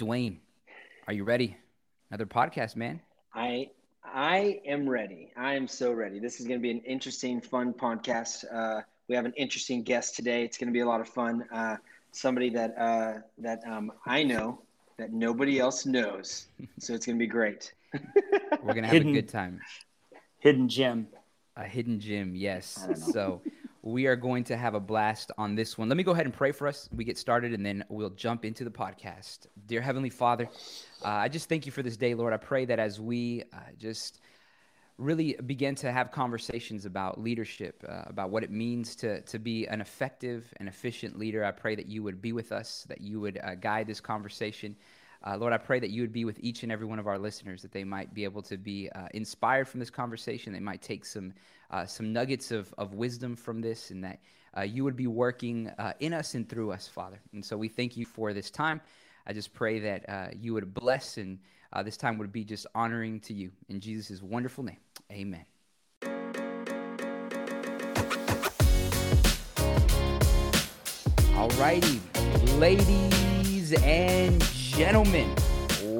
[0.00, 0.38] Dwayne,
[1.06, 1.58] are you ready?
[2.10, 3.02] Another podcast, man.
[3.34, 3.68] I
[4.02, 5.30] I am ready.
[5.36, 6.18] I am so ready.
[6.18, 8.46] This is going to be an interesting, fun podcast.
[8.50, 10.42] Uh, we have an interesting guest today.
[10.42, 11.44] It's going to be a lot of fun.
[11.52, 11.76] Uh,
[12.12, 14.62] somebody that uh, that um, I know
[14.96, 16.46] that nobody else knows.
[16.78, 17.74] So it's going to be great.
[17.92, 19.60] We're going to have hidden, a good time.
[20.38, 21.08] Hidden gem.
[21.56, 22.88] A hidden gem, yes.
[23.12, 23.42] So
[23.82, 25.88] we are going to have a blast on this one.
[25.88, 26.88] Let me go ahead and pray for us.
[26.92, 29.46] We get started and then we'll jump into the podcast.
[29.66, 30.48] Dear Heavenly Father,
[31.04, 32.32] uh, I just thank you for this day, Lord.
[32.32, 34.20] I pray that as we uh, just
[34.98, 39.66] really begin to have conversations about leadership, uh, about what it means to, to be
[39.66, 43.18] an effective and efficient leader, I pray that you would be with us, that you
[43.20, 44.76] would uh, guide this conversation.
[45.22, 47.18] Uh, Lord, I pray that you would be with each and every one of our
[47.18, 50.52] listeners, that they might be able to be uh, inspired from this conversation.
[50.52, 51.34] They might take some
[51.70, 54.18] uh, some nuggets of, of wisdom from this, and that
[54.56, 57.20] uh, you would be working uh, in us and through us, Father.
[57.32, 58.80] And so we thank you for this time.
[59.26, 61.38] I just pray that uh, you would bless, and
[61.84, 63.52] this time would be just honoring to you.
[63.68, 64.78] In Jesus' wonderful name,
[65.12, 65.44] amen.
[71.36, 72.00] All righty,
[72.56, 74.42] ladies and
[74.80, 75.28] gentlemen,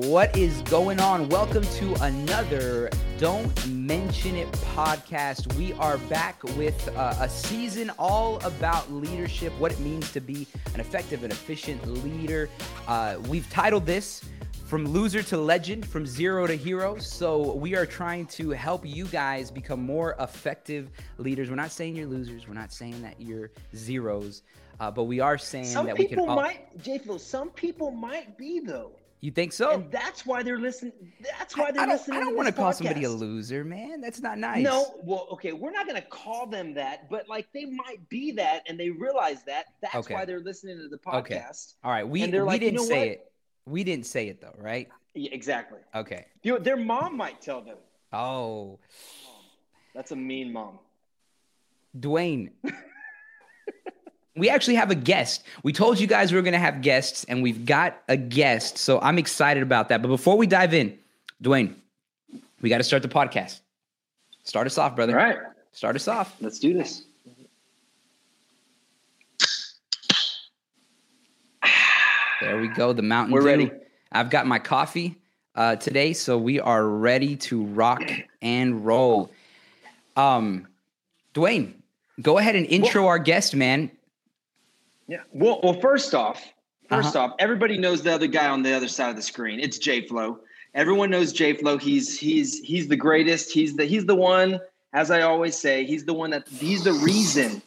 [0.08, 1.28] what is going on?
[1.28, 5.54] Welcome to another Don't Mention It podcast.
[5.56, 10.46] We are back with uh, a season all about leadership, what it means to be
[10.72, 12.48] an effective and efficient leader.
[12.88, 14.24] Uh, we've titled this
[14.64, 16.96] from loser to legend, from zero to hero.
[16.96, 21.50] So we are trying to help you guys become more effective leaders.
[21.50, 22.48] We're not saying you're losers.
[22.48, 24.40] We're not saying that you're zeros.
[24.80, 26.16] Uh, but we are saying some that we can.
[26.16, 27.18] Some people might, J Flo.
[27.18, 28.92] Some people might be though.
[29.20, 29.72] You think so?
[29.72, 30.94] And that's why they're listening.
[31.38, 32.16] That's why they're I, listening.
[32.16, 34.00] I don't want to call somebody a loser, man.
[34.00, 34.64] That's not nice.
[34.64, 38.32] No, well, okay, we're not going to call them that, but like they might be
[38.32, 39.66] that, and they realize that.
[39.82, 40.14] That's okay.
[40.14, 41.24] why they're listening to the podcast.
[41.24, 41.44] Okay.
[41.84, 43.08] All right, we we like, didn't you know say what?
[43.08, 43.32] it.
[43.66, 44.88] We didn't say it though, right?
[45.14, 45.80] Yeah, exactly.
[45.94, 46.24] Okay.
[46.42, 47.76] You know, their mom might tell them.
[48.14, 48.78] Oh.
[49.94, 50.78] That's a mean mom.
[51.98, 52.52] Dwayne.
[54.36, 55.44] we actually have a guest.
[55.62, 58.78] We told you guys we were going to have guests, and we've got a guest.
[58.78, 60.02] So I'm excited about that.
[60.02, 60.98] But before we dive in,
[61.42, 61.74] Dwayne,
[62.60, 63.60] we got to start the podcast.
[64.44, 65.18] Start us off, brother.
[65.18, 65.38] All right.
[65.72, 66.34] Start us off.
[66.40, 67.04] Let's do this.
[72.40, 72.92] There we go.
[72.92, 73.46] The Mountain We're Dew.
[73.46, 73.70] ready.
[74.12, 75.16] I've got my coffee
[75.54, 79.30] uh, today, so we are ready to rock and roll.
[80.16, 80.66] Um,
[81.34, 81.74] Dwayne,
[82.22, 83.90] go ahead and intro well, our guest, man.
[85.10, 85.22] Yeah.
[85.32, 86.40] Well, well, first off,
[86.88, 87.18] 1st uh-huh.
[87.18, 89.58] off, everybody knows the other guy on the other side of the screen.
[89.58, 90.38] It's J Flo.
[90.72, 91.78] Everyone knows J Flo.
[91.78, 93.50] He's he's he's the greatest.
[93.50, 94.60] He's the he's the one.
[94.92, 97.60] As I always say, he's the one that he's the reason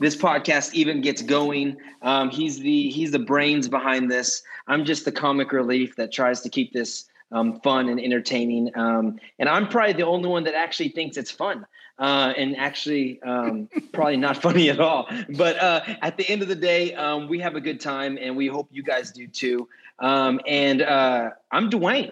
[0.00, 1.76] this podcast even gets going.
[2.00, 4.42] Um, he's the he's the brains behind this.
[4.66, 8.70] I'm just the comic relief that tries to keep this um, fun and entertaining.
[8.78, 11.66] Um, and I'm probably the only one that actually thinks it's fun.
[12.02, 15.08] Uh, and actually, um, probably not funny at all.
[15.36, 18.36] But uh, at the end of the day, um, we have a good time, and
[18.36, 19.68] we hope you guys do too.
[20.00, 22.10] Um, and uh, I'm Dwayne.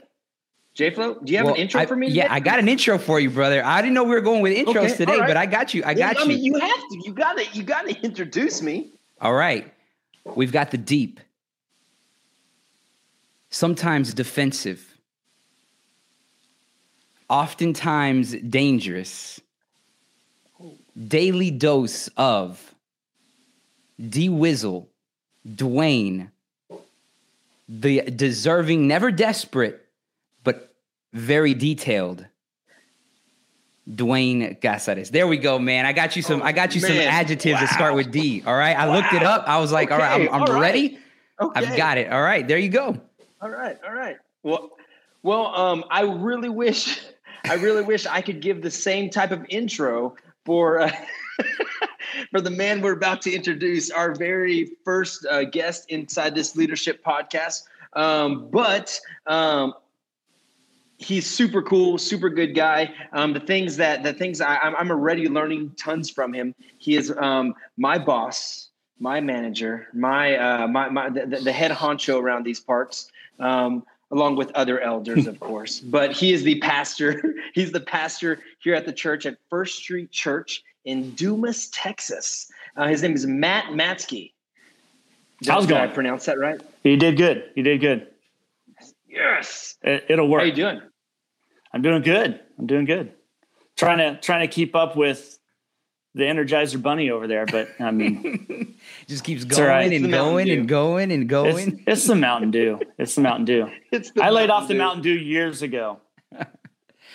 [0.74, 2.06] J Flo, do you have well, an intro I, for me?
[2.06, 2.34] Yeah, today?
[2.36, 3.64] I got an intro for you, brother.
[3.64, 5.26] I didn't know we were going with intros okay, today, right.
[5.26, 5.82] but I got you.
[5.84, 6.22] I got you.
[6.22, 7.02] I mean, you have to.
[7.04, 7.44] You got to.
[7.52, 8.92] You got to introduce me.
[9.20, 9.74] All right,
[10.36, 11.18] we've got the deep,
[13.48, 15.00] sometimes defensive,
[17.28, 19.40] oftentimes dangerous,
[21.09, 22.75] daily dose of
[24.09, 24.87] D Wizzle,
[25.47, 26.31] Dwayne,
[27.69, 29.87] the deserving, never desperate,
[30.44, 30.75] but
[31.12, 32.27] very detailed.
[33.88, 35.11] Dwayne Casares.
[35.11, 35.84] There we go, man.
[35.84, 36.43] I got you some.
[36.43, 36.91] Oh, I got you man.
[36.91, 37.61] some adjectives wow.
[37.61, 38.43] that start with D.
[38.47, 38.77] All right.
[38.77, 38.97] I wow.
[38.97, 39.49] looked it up.
[39.49, 39.94] I was like, okay.
[39.94, 40.99] all right, I'm, I'm all ready.
[41.41, 41.67] Okay.
[41.67, 42.12] I've got it.
[42.12, 42.47] All right.
[42.47, 43.00] There you go.
[43.41, 43.77] All right.
[43.84, 44.17] All right.
[44.43, 44.71] Well,
[45.22, 47.00] well, um, I really wish,
[47.44, 50.80] I really wish I could give the same type of intro for.
[50.80, 50.92] Uh,
[52.30, 57.04] for the man we're about to introduce, our very first uh, guest inside this leadership
[57.04, 57.62] podcast.
[57.94, 59.75] Um, but um,
[60.98, 62.92] he's super cool, super good guy.
[63.12, 66.54] Um, the things that the things I, I'm already learning tons from him.
[66.78, 72.20] He is um, my boss, my manager, my uh, my, my the, the, head honcho
[72.20, 73.10] around these parts.
[73.38, 77.34] Um, along with other elders, of course, but he is the pastor.
[77.54, 82.50] he's the pastor here at the church at First Street Church in Dumas, Texas.
[82.76, 84.32] Uh, his name is Matt Matsky.
[85.46, 86.60] How's Did I pronounce that right?
[86.84, 87.50] You did good.
[87.56, 88.06] You did good.
[89.08, 89.76] Yes.
[89.82, 90.40] It, will work.
[90.40, 90.80] How you doing?
[91.72, 92.40] I'm doing good.
[92.58, 93.12] I'm doing good.
[93.76, 95.38] Trying to trying to keep up with
[96.14, 98.76] the Energizer Bunny over there, but I mean,
[99.06, 99.92] just keeps going right.
[99.92, 101.68] and going and going and going.
[101.68, 102.80] It's, it's, the Mountain Dew.
[102.98, 103.70] It's the Mountain Dew.
[103.92, 106.00] It's I laid off the Mountain Dew years ago.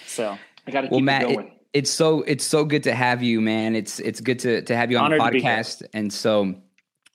[0.08, 0.38] So
[0.68, 1.48] I got to well, keep Matt, it going.
[1.48, 3.76] It, it's so it's so good to have you, man.
[3.76, 6.56] It's it's good to to have you on Honored the podcast, and so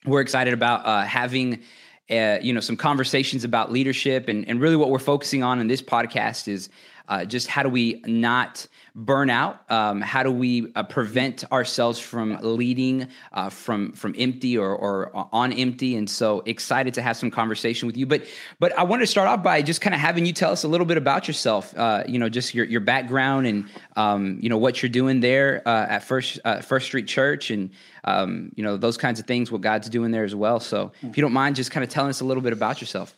[0.05, 1.63] we're excited about uh, having.
[2.09, 5.67] Uh, you know some conversations about leadership and, and really what we're focusing on in
[5.67, 6.67] this podcast is
[7.07, 8.67] uh, just how do we not
[8.97, 9.59] burnout?
[9.71, 15.27] Um, how do we uh, prevent ourselves from leading uh, from from empty or, or
[15.31, 15.95] on empty?
[15.95, 18.05] And so excited to have some conversation with you.
[18.05, 18.25] But
[18.59, 20.67] but I want to start off by just kind of having you tell us a
[20.67, 21.73] little bit about yourself.
[21.77, 25.61] Uh, you know, just your your background and um, you know what you're doing there
[25.65, 27.71] uh, at First uh, First Street Church and
[28.03, 29.51] um, you know those kinds of things.
[29.51, 30.59] What God's doing there as well.
[30.59, 33.15] So if you don't mind, just kind of telling us a little bit about yourself.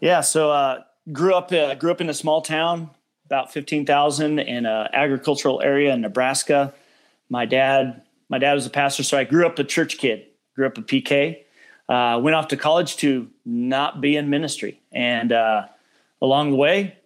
[0.00, 0.20] Yeah.
[0.20, 0.82] So uh,
[1.12, 1.48] grew up
[1.78, 2.90] grew up in a small town
[3.26, 6.74] about 15,000 in an agricultural area in Nebraska.
[7.28, 10.66] My dad, my dad was a pastor, so I grew up a church kid, grew
[10.66, 11.40] up a PK.
[11.88, 14.80] Uh, went off to college to not be in ministry.
[14.92, 15.66] And uh,
[16.22, 16.96] along the way,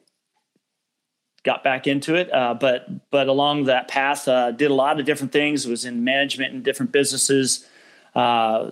[1.45, 2.33] got back into it.
[2.33, 5.67] Uh, but but along that path, uh, did a lot of different things.
[5.67, 7.67] Was in management in different businesses.
[8.15, 8.71] Uh,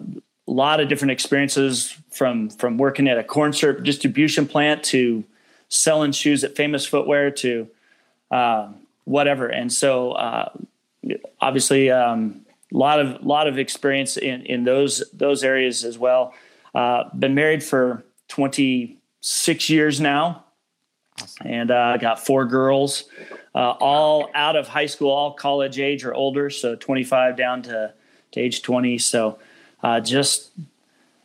[0.48, 5.24] a lot of different experiences from from working at a corn syrup distribution plant to
[5.68, 7.68] selling shoes at Famous Footwear to
[8.30, 8.68] uh,
[9.04, 9.48] whatever.
[9.48, 10.52] And so, uh,
[11.40, 16.34] obviously, a um, lot of lot of experience in in those those areas as well.
[16.74, 20.44] Uh, been married for 26 years now,
[21.20, 21.46] awesome.
[21.46, 23.04] and I uh, got four girls,
[23.54, 27.94] uh, all out of high school, all college age or older, so 25 down to
[28.32, 28.98] to age 20.
[28.98, 29.38] So,
[29.82, 30.50] uh, just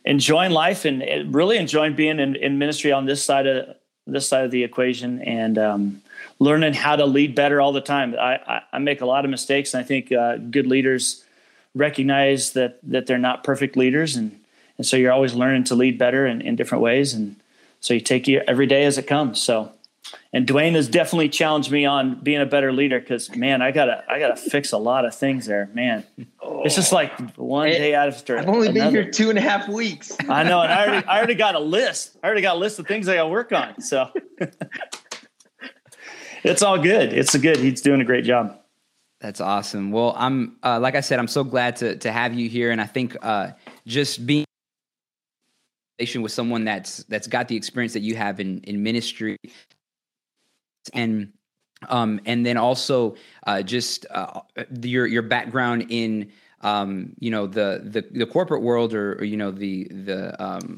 [0.04, 3.76] enjoying life and really enjoying being in, in ministry on this side of
[4.06, 6.02] this side of the equation and um,
[6.38, 8.14] learning how to lead better all the time.
[8.18, 11.24] I, I, I make a lot of mistakes, and I think uh, good leaders
[11.74, 14.38] recognize that that they're not perfect leaders, and
[14.78, 17.36] and so you're always learning to lead better in, in different ways, and
[17.80, 19.40] so you take every day as it comes.
[19.40, 19.72] So.
[20.32, 24.04] And Dwayne has definitely challenged me on being a better leader because man, I gotta
[24.08, 26.04] I gotta fix a lot of things there, man.
[26.40, 26.62] Oh.
[26.64, 28.90] It's just like one day out of I've only another.
[28.90, 30.16] been here two and a half weeks.
[30.28, 32.16] I know, and I already I already got a list.
[32.22, 33.80] I already got a list of things I got to work on.
[33.80, 34.10] So
[36.44, 37.12] it's all good.
[37.12, 37.58] It's a good.
[37.58, 38.58] He's doing a great job.
[39.20, 39.92] That's awesome.
[39.92, 42.80] Well, I'm uh, like I said, I'm so glad to to have you here, and
[42.80, 43.52] I think uh,
[43.86, 44.46] just being
[46.16, 49.36] with someone that's that's got the experience that you have in in ministry
[50.92, 51.32] and
[51.88, 54.40] um, and then also uh, just uh,
[54.82, 56.30] your your background in
[56.60, 60.76] um, you know the, the the corporate world or, or you know the the um,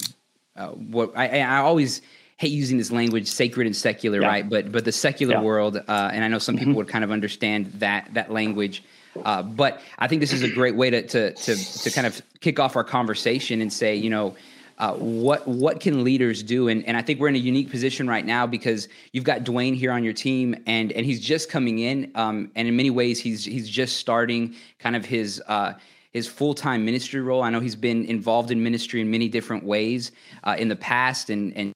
[0.57, 2.01] uh, what I, I always
[2.37, 4.27] hate using this language sacred and secular yeah.
[4.27, 5.43] right but but the secular yeah.
[5.43, 6.79] world uh, and I know some people mm-hmm.
[6.79, 8.83] would kind of understand that that language
[9.25, 12.21] uh, but I think this is a great way to to to to kind of
[12.41, 14.35] kick off our conversation and say you know
[14.79, 16.69] uh, what what can leaders do?
[16.69, 19.75] And and I think we're in a unique position right now because you've got Dwayne
[19.75, 23.21] here on your team, and and he's just coming in, um, and in many ways
[23.21, 25.43] he's he's just starting kind of his.
[25.47, 25.75] Uh,
[26.13, 27.43] his full-time ministry role.
[27.43, 30.13] I know he's been involved in ministry in many different ways
[30.45, 31.73] uh, in the past, and and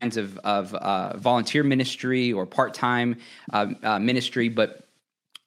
[0.00, 3.16] kinds of of uh, volunteer ministry or part-time
[3.52, 4.88] uh, uh, ministry, but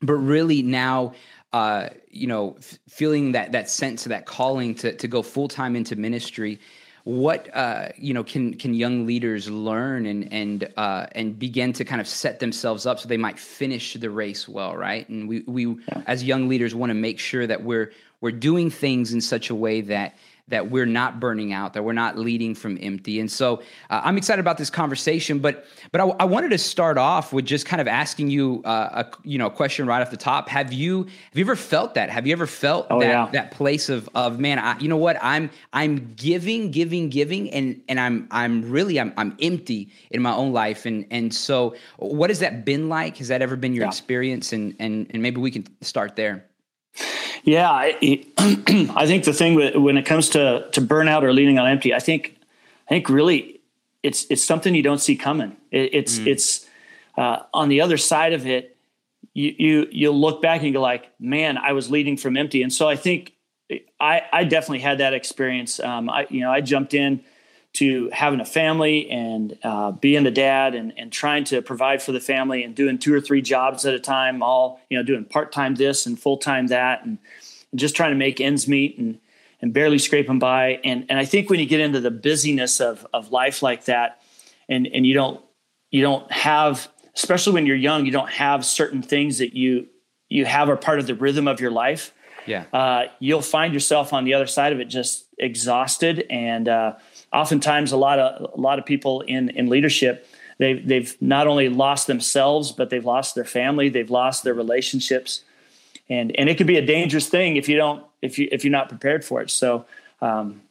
[0.04, 1.16] but really now
[1.54, 5.48] uh, you know, f- feeling that that sense of that calling to to go full
[5.48, 6.60] time into ministry
[7.08, 11.86] what uh, you know can can young leaders learn and and uh, and begin to
[11.86, 15.08] kind of set themselves up so they might finish the race well, right?
[15.08, 16.02] And we we yeah.
[16.06, 19.56] as young leaders want to make sure that we're we're doing things in such a
[19.56, 20.18] way that
[20.50, 23.20] that we're not burning out, that we're not leading from empty.
[23.20, 25.40] And so uh, I'm excited about this conversation.
[25.40, 29.04] But but I, I, wanted to start off with just kind of asking you uh,
[29.04, 30.48] a you know question right off the top.
[30.50, 32.10] Have you have you ever felt that?
[32.10, 33.30] Have you ever felt oh, that yeah.
[33.34, 34.58] that place of of man?
[34.60, 35.18] I, you know what?
[35.22, 40.34] I'm I'm giving, giving, giving, and and I'm I'm really I'm I'm empty in my
[40.34, 40.86] own life.
[40.86, 43.18] And and so what has that been like?
[43.18, 43.90] Has that ever been your yeah.
[43.90, 44.54] experience?
[44.54, 46.47] And and and maybe we can start there.
[47.44, 47.96] Yeah, I,
[48.96, 51.94] I think the thing with, when it comes to to burnout or leaning on empty,
[51.94, 52.38] I think
[52.88, 53.62] I think really
[54.04, 55.56] it's it's something you don't see coming.
[55.72, 56.28] It, it's mm.
[56.28, 56.66] it's
[57.18, 58.76] uh, on the other side of it.
[59.34, 62.64] You you you'll look back and go like, man, I was leading from empty.
[62.64, 63.34] And so I think
[64.00, 65.80] I I definitely had that experience.
[65.80, 67.24] Um, I you know I jumped in
[67.78, 72.12] to having a family and uh, being a dad and, and trying to provide for
[72.12, 75.24] the family and doing two or three jobs at a time, all, you know, doing
[75.26, 77.20] part-time this and full-time that and,
[77.72, 79.20] and just trying to make ends meet and,
[79.62, 80.80] and barely scraping by.
[80.84, 84.22] And, and I think when you get into the busyness of, of life like that
[84.68, 85.40] and, and you don't,
[85.92, 89.88] you don't have, especially when you're young, you don't have certain things that you,
[90.30, 92.12] you have are part of the rhythm of your life.
[92.48, 96.26] yeah, uh, you'll find yourself on the other side of it just exhausted.
[96.30, 96.94] And uh,
[97.34, 101.70] oftentimes, a lot of a lot of people in in leadership they've they've not only
[101.70, 105.44] lost themselves, but they've lost their family, they've lost their relationships,
[106.10, 108.72] and and it could be a dangerous thing if you don't if you if you're
[108.72, 109.50] not prepared for it.
[109.50, 109.86] So.
[110.22, 110.62] Um,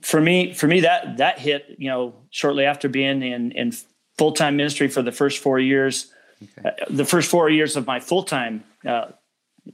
[0.00, 3.72] for me, for me, that that hit, you know, shortly after being in in
[4.16, 6.12] full time ministry for the first four years,
[6.42, 6.68] okay.
[6.68, 9.06] uh, the first four years of my full time uh,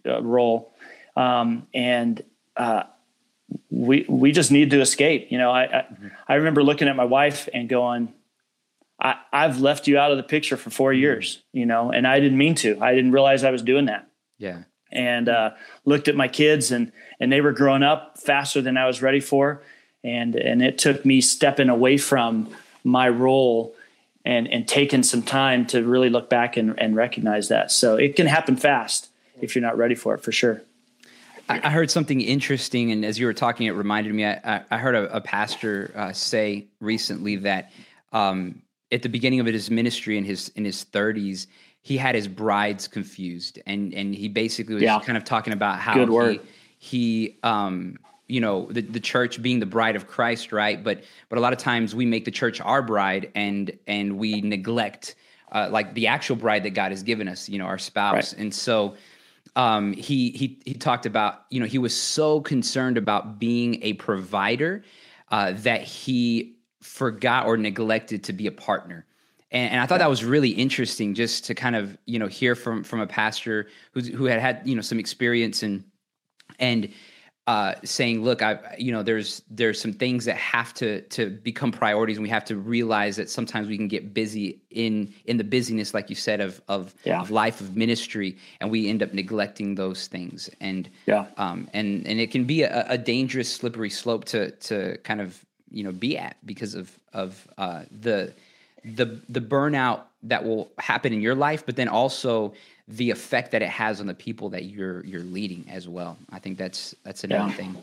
[0.07, 0.75] uh, role,
[1.17, 2.23] um, and
[2.55, 2.83] uh,
[3.71, 5.29] we we just need to escape.
[5.31, 6.09] You know, I I, mm-hmm.
[6.29, 8.13] I, remember looking at my wife and going,
[9.01, 11.01] I, I've left you out of the picture for 4 mm-hmm.
[11.01, 11.43] years.
[11.53, 12.81] You know, and I didn't mean to.
[12.81, 14.09] I didn't realize I was doing that.
[14.39, 14.63] Yeah.
[14.93, 15.51] And uh,
[15.85, 19.21] looked at my kids, and and they were growing up faster than I was ready
[19.21, 19.63] for,
[20.03, 23.75] and and it took me stepping away from my role
[24.25, 27.71] and and taking some time to really look back and, and recognize that.
[27.71, 29.09] So it can happen fast
[29.41, 30.63] if you're not ready for it, for sure.
[31.49, 34.25] I heard something interesting, and as you were talking, it reminded me.
[34.25, 37.71] I, I heard a, a pastor uh, say recently that
[38.13, 41.47] um, at the beginning of his ministry in his in his 30s,
[41.83, 44.99] he had his brides confused, and and he basically was yeah.
[45.01, 46.41] kind of talking about how he,
[46.79, 51.39] he um, you know the, the church being the bride of christ right but but
[51.39, 55.15] a lot of times we make the church our bride and and we neglect
[55.53, 58.41] uh, like the actual bride that god has given us you know our spouse right.
[58.41, 58.97] and so
[59.57, 63.93] um, he he he talked about you know he was so concerned about being a
[63.95, 64.83] provider
[65.31, 69.07] uh, that he forgot or neglected to be a partner.
[69.51, 72.55] And, and I thought that was really interesting just to kind of you know hear
[72.55, 75.85] from from a pastor who's, who had had you know some experience and
[76.59, 76.93] and
[77.47, 81.73] uh, saying, "Look, I, you know, there's there's some things that have to to become
[81.73, 85.45] priorities, and we have to realize that sometimes we can get busy in in the
[85.45, 87.21] busyness, like you said, of of, yeah.
[87.21, 92.07] of life of ministry, and we end up neglecting those things, and yeah, um, and
[92.07, 95.93] and it can be a, a dangerous, slippery slope to to kind of you know
[95.93, 98.33] be at because of of uh, the
[98.85, 102.55] the the burnout that will happen in your life, but then also
[102.89, 106.19] the effect that it has on the people that you're you're leading as well.
[106.31, 107.51] I think that's that's a yeah.
[107.51, 107.77] thing.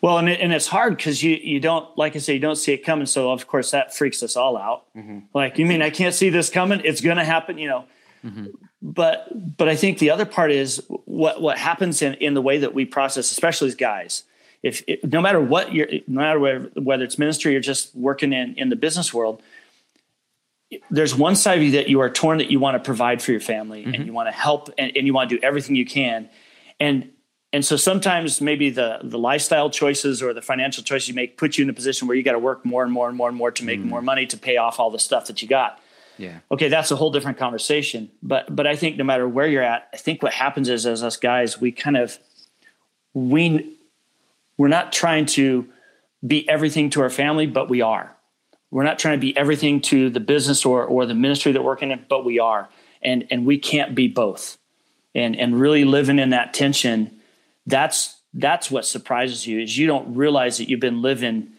[0.00, 2.56] Well, and it, and it's hard because you you don't like I say you don't
[2.56, 3.06] see it coming.
[3.06, 4.84] So of course that freaks us all out.
[4.96, 5.20] Mm-hmm.
[5.34, 6.80] Like you mean I can't see this coming?
[6.84, 7.84] It's going to happen, you know.
[8.24, 8.46] Mm-hmm.
[8.82, 12.58] But but I think the other part is what what happens in in the way
[12.58, 14.24] that we process, especially as guys.
[14.62, 18.32] If it, no matter what you're, no matter whether, whether it's ministry or just working
[18.32, 19.42] in in the business world,
[20.90, 23.30] there's one side of you that you are torn that you want to provide for
[23.32, 23.94] your family mm-hmm.
[23.94, 26.28] and you want to help and, and, you want to do everything you can
[26.80, 27.10] and
[27.52, 31.56] and so sometimes maybe the the lifestyle choices or the financial choices you make put
[31.56, 33.36] you in a position where you got to work more and more and more and
[33.36, 33.90] more to make mm-hmm.
[33.90, 35.80] more money to pay off all the stuff that you got
[36.18, 39.62] yeah okay that's a whole different conversation but but i think no matter where you're
[39.62, 42.18] at i think what happens is as us guys we kind of
[43.12, 43.76] we
[44.56, 45.66] we're not trying to
[46.26, 48.13] be everything to our family but we are
[48.74, 51.76] we're not trying to be everything to the business or or the ministry that we're
[51.76, 52.68] in, but we are,
[53.00, 54.58] and and we can't be both.
[55.14, 57.20] And and really living in that tension,
[57.68, 61.52] that's that's what surprises you is you don't realize that you've been living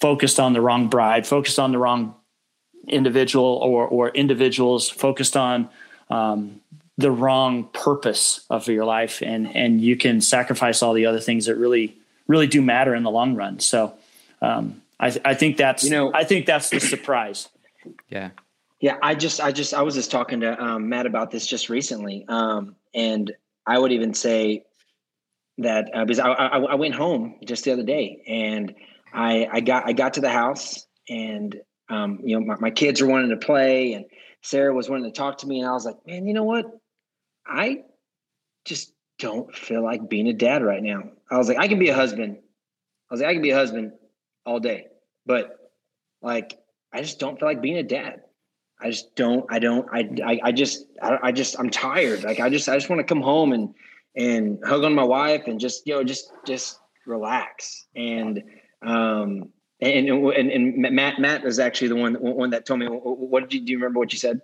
[0.00, 2.14] focused on the wrong bride, focused on the wrong
[2.88, 5.68] individual or or individuals, focused on
[6.08, 6.62] um,
[6.96, 11.44] the wrong purpose of your life, and and you can sacrifice all the other things
[11.44, 13.60] that really really do matter in the long run.
[13.60, 13.92] So.
[14.40, 17.48] Um, I, th- I think that's you know I think that's the surprise.
[18.08, 18.30] Yeah.
[18.80, 21.68] Yeah, I just I just I was just talking to um, Matt about this just
[21.68, 23.32] recently, um, and
[23.66, 24.64] I would even say
[25.58, 28.74] that uh, because I, I, I went home just the other day and
[29.12, 31.56] I I got I got to the house and
[31.88, 34.04] um, you know my, my kids were wanting to play and
[34.42, 36.66] Sarah was wanting to talk to me and I was like, man, you know what?
[37.44, 37.82] I
[38.64, 41.02] just don't feel like being a dad right now.
[41.30, 42.36] I was like, I can be a husband.
[43.10, 43.92] I was like, I can be a husband
[44.48, 44.86] all day.
[45.26, 45.58] But
[46.22, 46.58] like,
[46.92, 48.22] I just don't feel like being a dad.
[48.80, 49.44] I just don't.
[49.50, 49.86] I don't.
[49.92, 50.08] I.
[50.24, 50.86] I, I just.
[51.02, 51.58] I, I just.
[51.58, 52.22] I'm tired.
[52.24, 52.68] Like I just.
[52.68, 53.74] I just want to come home and
[54.16, 58.42] and hug on my wife and just you know just just relax and
[58.82, 59.50] um
[59.80, 63.54] and and, and Matt Matt was actually the one one that told me what did
[63.54, 64.40] you do you remember what you said?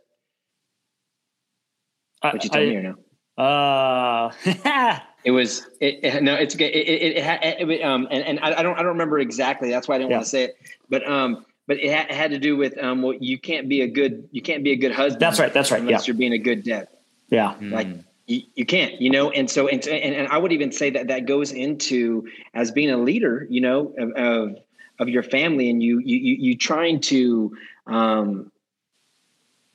[2.21, 3.43] What you told I, me or no?
[3.43, 6.69] Uh It was it, it, no, it's okay.
[6.69, 9.71] It, it, it, um and, and I, don't I don't remember exactly.
[9.71, 10.17] That's why I didn't yeah.
[10.19, 10.59] want to say it.
[10.91, 13.81] But um but it had, it had to do with um well you can't be
[13.81, 15.23] a good you can't be a good husband.
[15.23, 15.53] That's right.
[15.53, 15.81] That's right.
[15.81, 16.13] Unless yeah.
[16.13, 16.89] you're being a good dad.
[17.31, 17.55] Yeah.
[17.61, 18.05] Like mm.
[18.27, 21.09] you, you can't, you know, and so and, and and I would even say that
[21.09, 24.57] that goes into as being a leader, you know, of of,
[24.99, 28.51] of your family and you you you, you trying to um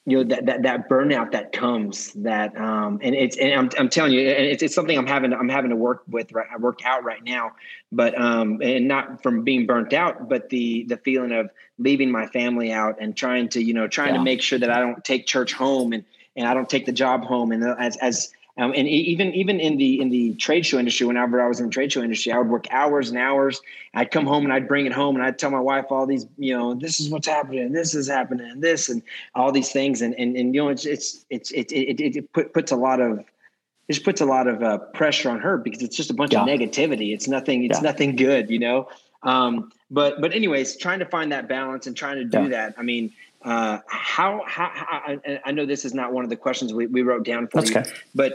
[0.10, 3.90] you know that, that that burnout that comes that um and it's and I'm, I'm
[3.90, 6.58] telling you and it's, it's something I'm having I'm having to work with right I
[6.58, 7.52] work out right now
[7.92, 12.28] but um and not from being burnt out but the the feeling of leaving my
[12.28, 14.18] family out and trying to you know trying yeah.
[14.18, 16.92] to make sure that I don't take church home and and I don't take the
[16.92, 20.78] job home and as as um, and even even in the in the trade show
[20.78, 23.62] industry, whenever I was in the trade show industry, I would work hours and hours.
[23.94, 26.28] I'd come home and I'd bring it home and I'd tell my wife all these,
[26.38, 29.02] you know, this is what's happening, this is happening, and this and
[29.34, 32.34] all these things, and and and you know, it's it's it's it it, it, it
[32.34, 35.58] put, puts a lot of it just puts a lot of uh, pressure on her
[35.58, 36.42] because it's just a bunch yeah.
[36.42, 37.14] of negativity.
[37.14, 37.64] It's nothing.
[37.64, 37.90] It's yeah.
[37.90, 38.90] nothing good, you know.
[39.24, 42.50] Um, but but anyways, trying to find that balance and trying to do yeah.
[42.50, 42.76] that.
[42.78, 43.14] I mean,
[43.44, 46.88] uh, how, how, how I, I, know this is not one of the questions we,
[46.88, 47.92] we wrote down for That's you, okay.
[48.14, 48.34] but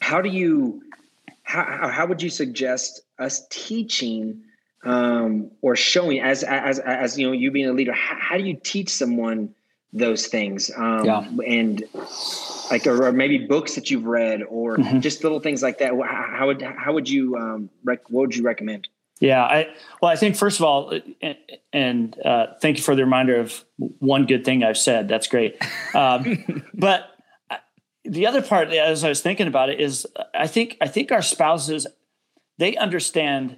[0.00, 0.82] how do you,
[1.42, 4.42] how, how would you suggest us teaching
[4.84, 8.44] um, or showing as, as, as, you know, you being a leader, how, how do
[8.44, 9.54] you teach someone
[9.92, 10.70] those things?
[10.76, 11.26] Um, yeah.
[11.46, 11.84] and
[12.70, 15.00] like, or, or, maybe books that you've read or mm-hmm.
[15.00, 15.92] just little things like that.
[16.06, 18.88] How, would, how would you, um, rec- what would you recommend?
[19.24, 19.68] Yeah, I
[20.02, 21.36] well, I think first of all, and,
[21.72, 25.08] and uh, thank you for the reminder of one good thing I've said.
[25.08, 25.56] That's great.
[25.94, 27.08] Um, but
[27.48, 27.58] uh,
[28.04, 31.22] the other part, as I was thinking about it, is I think I think our
[31.22, 31.86] spouses
[32.58, 33.56] they understand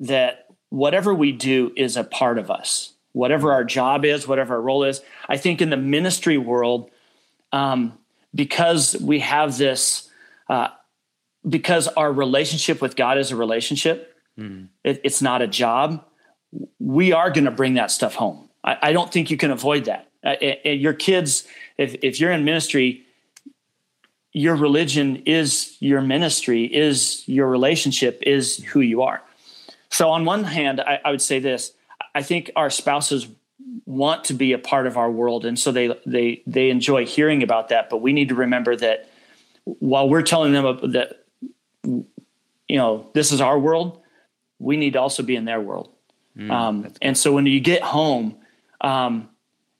[0.00, 2.94] that whatever we do is a part of us.
[3.12, 5.02] Whatever our job is, whatever our role is.
[5.28, 6.88] I think in the ministry world,
[7.50, 7.98] um,
[8.32, 10.08] because we have this,
[10.48, 10.68] uh,
[11.46, 14.68] because our relationship with God is a relationship Mm.
[14.84, 16.04] It, it's not a job.
[16.78, 18.48] We are going to bring that stuff home.
[18.64, 20.08] I, I, don't think you can avoid that.
[20.24, 20.36] Uh,
[20.68, 21.46] your kids,
[21.78, 23.04] if, if you're in ministry,
[24.32, 29.22] your religion is your ministry, is your relationship, is who you are.
[29.90, 31.72] So, on one hand, I, I would say this
[32.14, 33.28] I think our spouses
[33.86, 37.42] want to be a part of our world and so they they they enjoy hearing
[37.42, 39.08] about that but we need to remember that
[39.64, 41.24] while we're telling them that
[41.84, 44.01] you know this is our world
[44.62, 45.92] we need to also be in their world.
[46.36, 48.36] Mm, um, and so when you get home,
[48.80, 49.28] um,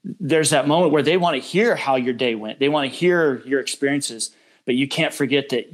[0.05, 2.59] there's that moment where they want to hear how your day went.
[2.59, 4.35] They want to hear your experiences,
[4.66, 5.71] but you can't forget that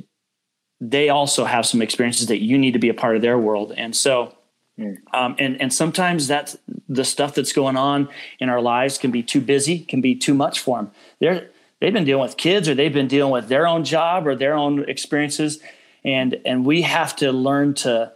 [0.80, 3.72] they also have some experiences that you need to be a part of their world.
[3.76, 4.36] And so,
[4.78, 4.96] mm.
[5.12, 6.56] um, and and sometimes that's
[6.88, 10.34] the stuff that's going on in our lives can be too busy, can be too
[10.34, 10.90] much for them.
[11.20, 14.36] They're they've been dealing with kids, or they've been dealing with their own job or
[14.36, 15.58] their own experiences,
[16.04, 18.12] and and we have to learn to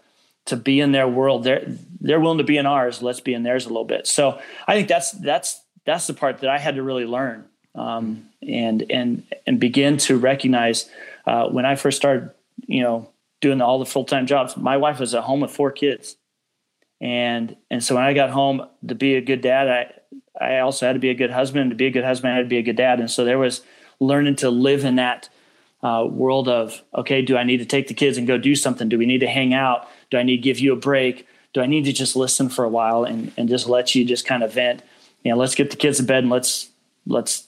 [0.47, 1.45] to be in their world.
[1.45, 1.65] They're
[2.01, 3.03] they're willing to be in ours.
[3.03, 4.07] Let's be in theirs a little bit.
[4.07, 8.29] So I think that's that's that's the part that I had to really learn um,
[8.47, 10.89] and and and begin to recognize
[11.27, 12.31] uh, when I first started,
[12.67, 13.09] you know,
[13.41, 14.57] doing all the full time jobs.
[14.57, 16.17] My wife was at home with four kids,
[17.01, 20.87] and and so when I got home to be a good dad, I I also
[20.87, 21.71] had to be a good husband.
[21.71, 23.01] To be a good husband, I had to be a good dad.
[23.01, 23.63] And so there was
[24.01, 25.29] learning to live in that
[25.83, 28.89] uh, world of okay, do I need to take the kids and go do something?
[28.89, 29.89] Do we need to hang out?
[30.13, 31.27] Do I need to give you a break?
[31.55, 34.27] Do I need to just listen for a while and, and just let you just
[34.27, 34.83] kind of vent?
[35.25, 36.69] You know, let's get the kids to bed and let's
[37.07, 37.47] let's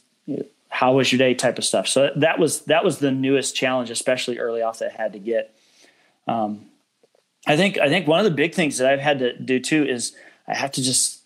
[0.70, 1.86] how was your day type of stuff.
[1.86, 5.18] So that was that was the newest challenge, especially early off that I had to
[5.18, 5.54] get.
[6.26, 6.64] Um,
[7.46, 9.84] I think I think one of the big things that I've had to do too
[9.84, 10.16] is
[10.48, 11.20] I have to just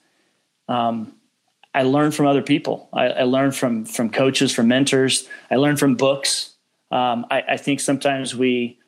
[0.67, 1.15] um,
[1.73, 2.89] I learn from other people.
[2.93, 5.29] I, I learn from from coaches, from mentors.
[5.53, 6.55] I learn from books.
[6.91, 8.79] Um, I, I, think sometimes we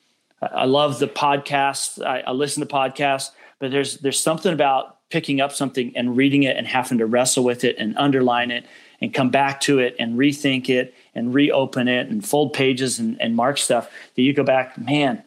[0.42, 2.04] I love the podcast.
[2.04, 6.44] I, I listen to podcasts, but there's there's something about picking up something and reading
[6.44, 8.64] it and having to wrestle with it and underline it
[9.00, 13.20] and come back to it and rethink it and reopen it and fold pages and,
[13.20, 15.22] and mark stuff that you go back, man,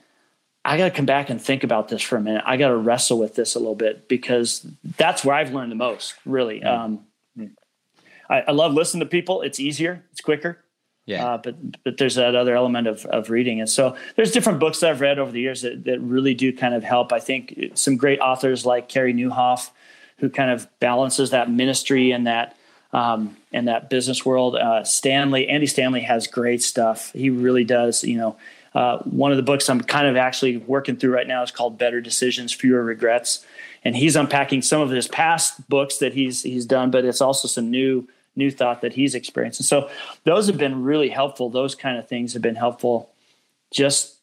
[0.63, 2.43] I got to come back and think about this for a minute.
[2.45, 4.65] I got to wrestle with this a little bit because
[4.97, 6.63] that's where I've learned the most, really.
[6.63, 7.01] Um,
[8.29, 9.41] I, I, love listening to people.
[9.41, 10.62] It's easier, it's quicker.
[11.05, 11.25] Yeah.
[11.25, 14.79] Uh, but but there's that other element of of reading, and so there's different books
[14.79, 17.11] that I've read over the years that that really do kind of help.
[17.11, 19.69] I think some great authors like Carey Nieuwhof,
[20.19, 22.55] who kind of balances that ministry and that
[22.93, 24.55] um, and that business world.
[24.55, 27.11] Uh, Stanley Andy Stanley has great stuff.
[27.11, 28.05] He really does.
[28.05, 28.37] You know,
[28.73, 31.77] uh, one of the books I'm kind of actually working through right now is called
[31.77, 33.45] Better Decisions, Fewer Regrets,
[33.83, 37.49] and he's unpacking some of his past books that he's he's done, but it's also
[37.49, 39.59] some new new thought that he's experienced.
[39.59, 39.89] And so
[40.23, 41.49] those have been really helpful.
[41.49, 43.09] Those kind of things have been helpful
[43.71, 44.15] just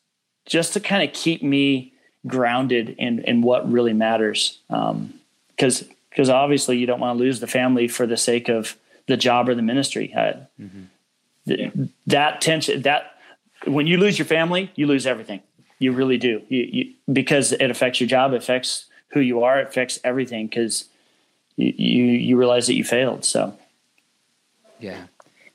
[0.46, 1.92] just to kind of keep me
[2.26, 4.58] grounded in in what really matters.
[4.68, 5.14] Um,
[5.58, 9.16] cause because obviously you don't want to lose the family for the sake of the
[9.16, 10.12] job or the ministry.
[10.14, 10.82] Uh, mm-hmm.
[11.46, 11.72] th-
[12.06, 13.14] that tension that
[13.66, 15.40] when you lose your family, you lose everything.
[15.78, 16.42] You really do.
[16.48, 20.46] You, you, because it affects your job, it affects who you are, it affects everything
[20.46, 20.86] because
[21.56, 23.24] you, you, you realize that you failed.
[23.24, 23.56] So
[24.80, 25.06] yeah.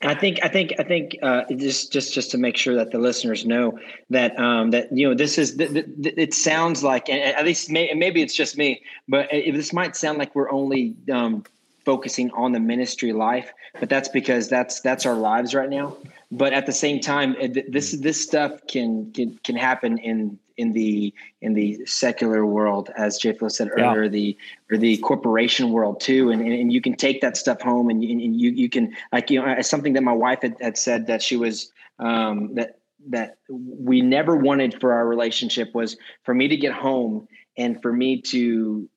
[0.02, 2.98] I think I think I think uh, just just just to make sure that the
[2.98, 3.78] listeners know
[4.10, 8.20] that um, that you know this is th- it sounds like at least may, maybe
[8.20, 11.44] it's just me, but it, this might sound like we're only um,
[11.86, 15.96] focusing on the ministry life, but that's because that's that's our lives right now.
[16.32, 17.36] But at the same time,
[17.68, 23.18] this this stuff can can can happen in in the in the secular world, as
[23.18, 24.08] J Flo said earlier, yeah.
[24.10, 24.36] the
[24.70, 28.38] or the corporation world too, and, and you can take that stuff home, and, and
[28.38, 31.36] you you can like you know something that my wife had, had said that she
[31.36, 31.70] was
[32.00, 37.28] um, that that we never wanted for our relationship was for me to get home
[37.56, 38.88] and for me to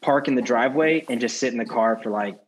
[0.00, 2.38] park in the driveway and just sit in the car for like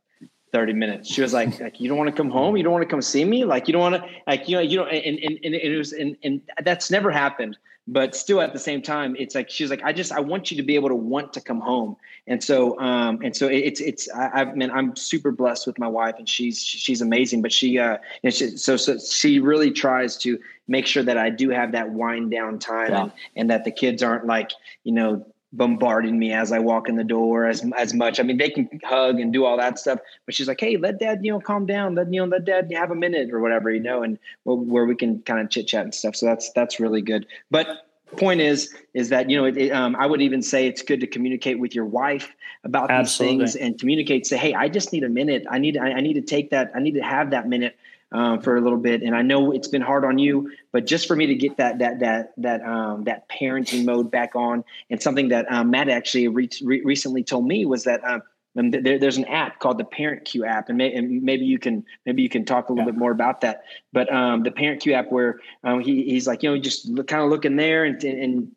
[0.52, 1.12] 30 minutes.
[1.12, 2.56] She was like, like, you don't want to come home?
[2.56, 3.44] You don't want to come see me?
[3.44, 5.92] Like, you don't want to, like, you know, you know, and, and, and it was,
[5.92, 7.58] and, and that's never happened
[7.88, 10.56] but still at the same time it's like she's like i just i want you
[10.56, 14.08] to be able to want to come home and so um and so it's it's
[14.10, 17.78] I, i mean i'm super blessed with my wife and she's she's amazing but she
[17.78, 21.72] uh know, she, so so she really tries to make sure that i do have
[21.72, 23.02] that wind down time yeah.
[23.02, 24.52] and, and that the kids aren't like
[24.84, 28.20] you know bombarding me as I walk in the door as as much.
[28.20, 30.98] I mean, they can hug and do all that stuff, but she's like, "Hey, let
[30.98, 31.94] Dad, you know, calm down.
[31.94, 34.94] Let you know, let Dad have a minute or whatever, you know, and where we
[34.94, 37.26] can kind of chit chat and stuff." So that's that's really good.
[37.50, 37.84] But
[38.16, 41.00] point is is that you know it, it, um, i would even say it's good
[41.00, 42.34] to communicate with your wife
[42.64, 43.44] about Absolutely.
[43.44, 46.00] these things and communicate say hey i just need a minute i need I, I
[46.00, 47.76] need to take that i need to have that minute
[48.12, 49.02] um, for a little bit.
[49.02, 51.78] And I know it's been hard on you, but just for me to get that
[51.78, 56.28] that that that um, that parenting mode back on, and something that um, Matt actually
[56.28, 58.02] re- re- recently told me was that.
[58.04, 58.22] Um,
[58.54, 61.84] there, there's an app called the Parent Cue app, and, may, and, maybe you can
[62.04, 62.90] maybe you can talk a little yeah.
[62.90, 63.62] bit more about that.
[63.92, 67.06] But um, the Parent Cue app, where um, he, he's like, you know, just look,
[67.06, 68.50] kind of looking there, and, and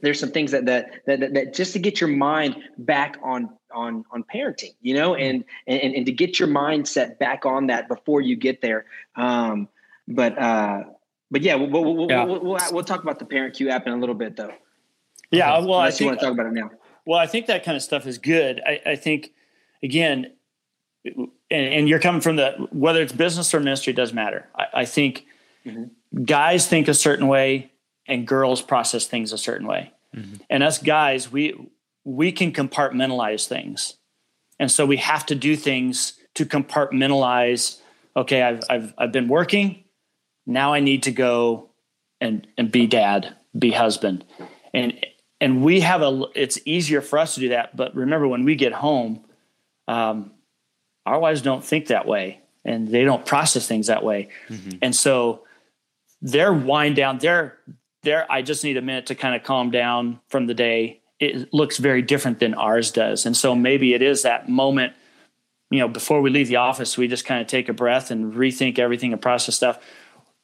[0.00, 4.04] there's some things that, that that that just to get your mind back on on
[4.10, 8.20] on parenting you know and and and to get your mindset back on that before
[8.20, 8.86] you get there.
[9.16, 9.68] Um
[10.08, 10.84] but uh
[11.30, 12.24] but yeah we'll we'll, yeah.
[12.24, 14.52] we'll, we'll, we'll talk about the parent cue app in a little bit though.
[15.30, 16.70] Yeah well Unless i think, you want to talk about it now.
[17.04, 18.60] well i think that kind of stuff is good.
[18.66, 19.32] I, I think
[19.82, 20.32] again
[21.04, 24.48] and, and, you're coming from the whether it's business or ministry doesn't matter.
[24.54, 25.24] I, I think
[25.64, 26.24] mm-hmm.
[26.24, 27.69] guys think a certain way
[28.10, 30.36] and girls process things a certain way mm-hmm.
[30.50, 31.54] and us guys we
[32.04, 33.94] we can compartmentalize things.
[34.58, 37.78] And so we have to do things to compartmentalize.
[38.16, 39.84] Okay, I've, I've, I've been working.
[40.46, 41.70] Now I need to go
[42.20, 44.24] and, and be dad, be husband.
[44.74, 44.94] And,
[45.40, 47.76] and we have a, it's easier for us to do that.
[47.76, 49.24] But remember when we get home,
[49.88, 50.32] um,
[51.06, 54.28] our wives don't think that way and they don't process things that way.
[54.48, 54.78] Mm-hmm.
[54.82, 55.44] And so
[56.20, 57.58] their wind down, their,
[58.02, 61.52] their, I just need a minute to kind of calm down from the day it
[61.52, 63.26] looks very different than ours does.
[63.26, 64.94] And so maybe it is that moment,
[65.70, 68.32] you know, before we leave the office, we just kind of take a breath and
[68.32, 69.78] rethink everything and process stuff.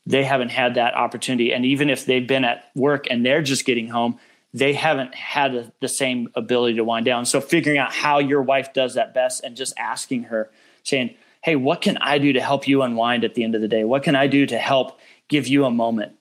[0.05, 1.53] They haven't had that opportunity.
[1.53, 4.21] And even if they've been at work and they're just getting home,
[4.53, 7.25] they haven't had a, the same ability to wind down.
[7.25, 10.51] So figuring out how your wife does that best and just asking her,
[10.85, 13.69] saying, Hey, what can I do to help you unwind at the end of the
[13.69, 13.85] day?
[13.85, 16.15] What can I do to help give you a moment?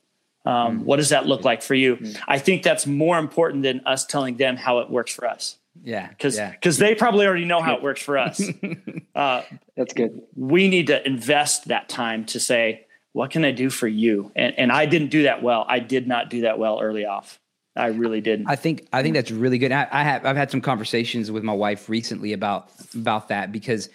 [0.45, 1.97] Um, mm What does that look like for you?
[1.97, 5.57] mm I think that's more important than us telling them how it works for us.
[5.83, 6.51] Yeah, because yeah.
[6.51, 8.41] because they probably already know how it works for us.
[9.15, 9.41] uh,
[9.75, 10.21] that's good.
[10.35, 14.31] We need to invest that time to say, what can I do for you?
[14.35, 15.65] And and I didn't do that well.
[15.67, 17.39] I did not do that well early off.
[17.75, 18.47] I really didn't.
[18.47, 19.71] I think I think that's really good.
[19.71, 23.89] I, I have I've had some conversations with my wife recently about about that because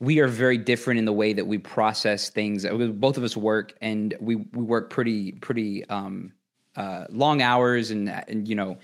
[0.00, 2.66] we are very different in the way that we process things.
[2.66, 6.32] Both of us work, and we we work pretty pretty um,
[6.76, 8.78] uh, long hours, and and you know,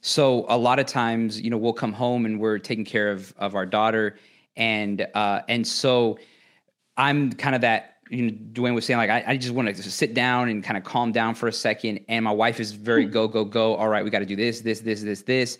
[0.00, 3.32] so a lot of times, you know, we'll come home and we're taking care of
[3.38, 4.18] of our daughter,
[4.56, 6.18] and uh, and so
[6.96, 7.92] I'm kind of that.
[8.08, 10.76] You know, Dwayne was saying like I, I just want to sit down and kind
[10.76, 13.12] of calm down for a second, and my wife is very hmm.
[13.12, 13.74] go go go.
[13.76, 15.58] All right, we got to do this this this this this,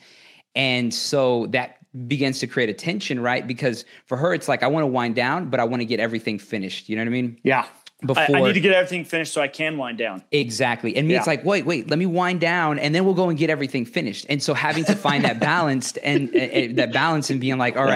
[0.55, 3.47] and so that begins to create a tension, right?
[3.47, 6.01] Because for her, it's like, I want to wind down, but I want to get
[6.01, 6.89] everything finished.
[6.89, 7.39] You know what I mean?
[7.43, 7.67] Yeah.
[8.05, 10.23] Before I, I need to get everything finished so I can wind down.
[10.31, 10.95] Exactly.
[10.97, 11.21] And me, yeah.
[11.21, 13.87] it's like, wait, wait, let me wind down and then we'll go and get everything
[13.87, 14.27] finished.
[14.29, 17.87] And so having to find that balanced and uh, that balance and being like, all
[17.87, 17.95] yeah.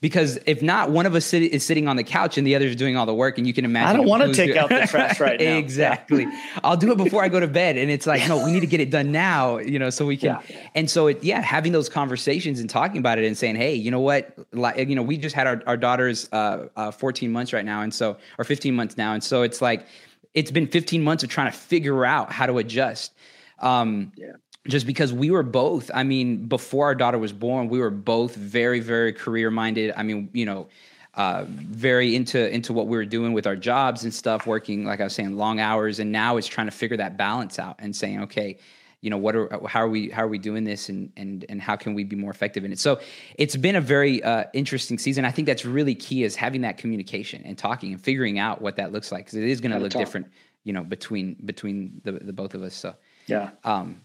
[0.00, 2.66] Because if not, one of us sit, is sitting on the couch and the other
[2.66, 3.88] is doing all the work, and you can imagine.
[3.88, 5.56] I don't want to take out the trash right now.
[5.56, 6.24] exactly.
[6.24, 6.60] Yeah.
[6.62, 8.66] I'll do it before I go to bed, and it's like, no, we need to
[8.66, 9.58] get it done now.
[9.58, 10.38] You know, so we can.
[10.48, 10.68] Yeah.
[10.74, 13.90] And so, it, yeah, having those conversations and talking about it and saying, hey, you
[13.90, 17.52] know what, like, you know, we just had our our daughter's uh, uh, 14 months
[17.52, 19.86] right now, and so or 15 months now, and so it's like,
[20.34, 23.12] it's been 15 months of trying to figure out how to adjust.
[23.60, 24.32] Um, yeah
[24.68, 28.34] just because we were both i mean before our daughter was born we were both
[28.34, 30.68] very very career minded i mean you know
[31.16, 35.00] uh, very into into what we were doing with our jobs and stuff, working like
[35.00, 37.96] I was saying, long hours, and now it's trying to figure that balance out and
[37.96, 38.58] saying, okay,
[39.00, 41.62] you know, what are how are we how are we doing this, and and and
[41.62, 42.78] how can we be more effective in it?
[42.78, 43.00] So
[43.36, 45.24] it's been a very uh, interesting season.
[45.24, 48.76] I think that's really key is having that communication and talking and figuring out what
[48.76, 50.00] that looks like because it is going to look talk.
[50.00, 50.26] different,
[50.64, 52.74] you know, between between the the both of us.
[52.74, 52.94] So
[53.26, 53.50] yeah.
[53.64, 54.02] Um,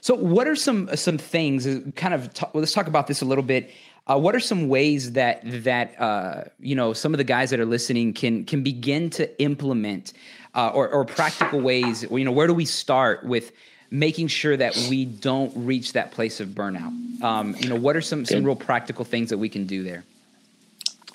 [0.00, 1.66] so what are some some things?
[1.66, 3.70] Uh, kind of well, let's talk about this a little bit.
[4.08, 7.60] Uh, what are some ways that that uh, you know some of the guys that
[7.60, 10.12] are listening can can begin to implement
[10.54, 12.02] uh, or, or practical ways?
[12.10, 13.52] You know, where do we start with
[13.90, 17.22] making sure that we don't reach that place of burnout?
[17.22, 20.04] Um, you know, what are some some real practical things that we can do there?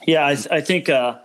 [0.06, 1.20] Yeah, I, I think uh,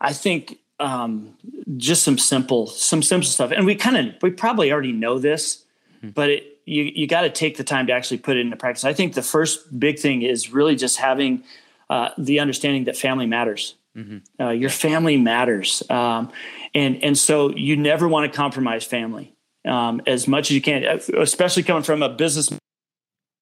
[0.00, 1.34] I think um,
[1.76, 5.64] just some simple some simple stuff, and we kind of we probably already know this,
[6.00, 6.10] hmm.
[6.10, 8.84] but it, you you got to take the time to actually put it into practice.
[8.84, 11.42] I think the first big thing is really just having
[11.88, 13.74] uh, the understanding that family matters.
[13.96, 14.18] Mm-hmm.
[14.44, 16.30] Uh, your family matters, um,
[16.74, 19.34] and and so you never want to compromise family
[19.66, 20.84] um, as much as you can,
[21.18, 22.50] especially coming from a business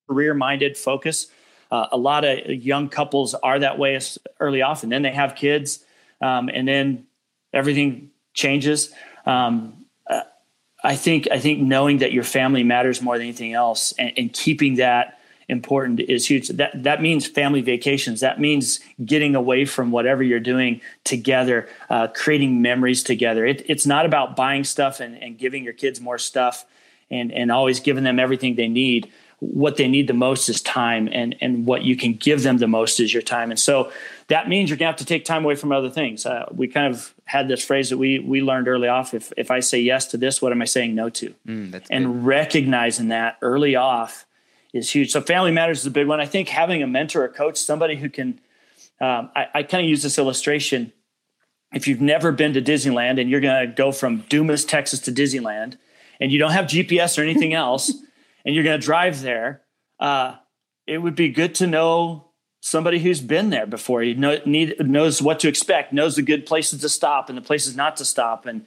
[0.08, 1.26] career minded focus.
[1.70, 4.00] Uh, a lot of young couples are that way
[4.40, 5.84] early off, and then they have kids,
[6.22, 7.04] um, and then
[7.52, 8.92] everything changes.
[9.26, 9.84] Um,
[10.84, 14.32] I think I think knowing that your family matters more than anything else, and, and,
[14.32, 16.48] keeping that important is huge.
[16.48, 18.20] That that means family vacations.
[18.20, 23.44] That means getting away from whatever you're doing together, uh, creating memories together.
[23.44, 26.64] It, it's not about buying stuff and, and giving your kids more stuff,
[27.10, 29.10] and and always giving them everything they need
[29.40, 32.66] what they need the most is time and and what you can give them the
[32.66, 33.51] most is your time.
[33.51, 33.92] And so
[34.27, 36.27] that means you're gonna have to take time away from other things.
[36.27, 39.51] Uh, we kind of had this phrase that we we learned early off if if
[39.51, 41.35] i say yes to this what am i saying no to?
[41.46, 42.24] Mm, and good.
[42.24, 44.27] recognizing that early off
[44.72, 45.12] is huge.
[45.12, 46.20] So family matters is a big one.
[46.20, 48.40] I think having a mentor or coach somebody who can
[49.01, 50.92] um, i, I kind of use this illustration.
[51.72, 55.12] If you've never been to disneyland and you're going to go from dumas texas to
[55.12, 55.77] disneyland
[56.18, 57.92] and you don't have gps or anything else
[58.44, 59.62] and you're going to drive there,
[60.01, 60.37] uh,
[60.87, 62.29] it would be good to know
[62.61, 64.03] somebody who's been there before.
[64.03, 67.42] You know, need, knows what to expect, knows the good places to stop and the
[67.42, 68.46] places not to stop.
[68.46, 68.64] And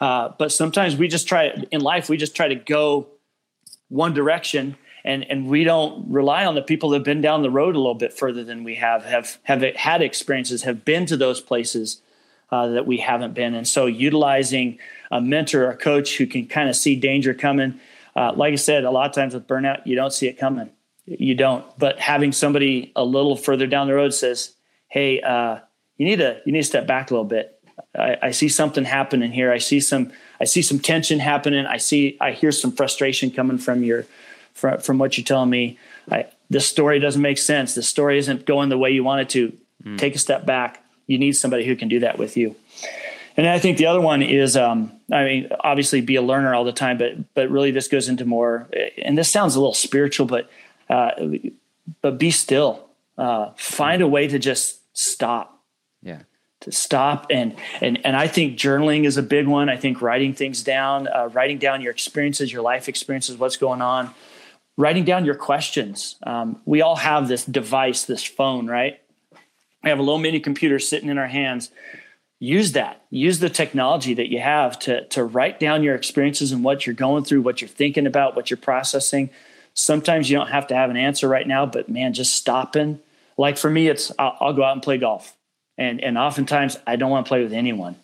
[0.00, 2.08] uh, but sometimes we just try in life.
[2.08, 3.08] We just try to go
[3.88, 7.50] one direction, and and we don't rely on the people that have been down the
[7.50, 11.16] road a little bit further than we have have have had experiences, have been to
[11.16, 12.00] those places.
[12.50, 14.78] Uh, that we haven't been, and so utilizing
[15.10, 17.80] a mentor or a coach who can kind of see danger coming,
[18.16, 20.70] uh, like I said, a lot of times with burnout, you don't see it coming.
[21.06, 21.64] You don't.
[21.78, 24.54] But having somebody a little further down the road says,
[24.88, 25.58] "Hey, uh,
[25.98, 27.50] you need to you need to step back a little bit.
[27.96, 29.52] I, I see something happening here.
[29.52, 31.66] I see some I see some tension happening.
[31.66, 34.06] I see I hear some frustration coming from your
[34.54, 35.78] from, from what you're telling me.
[36.10, 37.74] I, this story doesn't make sense.
[37.74, 39.56] This story isn't going the way you want it to.
[39.84, 39.98] Mm.
[39.98, 40.84] Take a step back.
[41.06, 42.56] You need somebody who can do that with you.
[43.36, 46.64] And I think the other one is, um, I mean, obviously be a learner all
[46.64, 48.68] the time, but but really this goes into more.
[49.02, 50.48] And this sounds a little spiritual, but
[50.88, 51.10] uh,
[52.00, 52.88] but be still.
[53.16, 55.62] Uh, find a way to just stop.
[56.02, 56.20] Yeah.
[56.60, 59.68] To stop and and and I think journaling is a big one.
[59.68, 63.82] I think writing things down, uh, writing down your experiences, your life experiences, what's going
[63.82, 64.14] on,
[64.78, 66.16] writing down your questions.
[66.22, 69.00] Um, we all have this device, this phone, right?
[69.82, 71.70] We have a little mini computer sitting in our hands
[72.38, 73.02] use that.
[73.10, 76.94] Use the technology that you have to to write down your experiences and what you're
[76.94, 79.30] going through what you're thinking about what you're processing.
[79.74, 83.00] Sometimes you don't have to have an answer right now but man just stopping.
[83.36, 85.34] Like for me it's i'll, I'll go out and play golf.
[85.78, 87.96] And and oftentimes i don't want to play with anyone.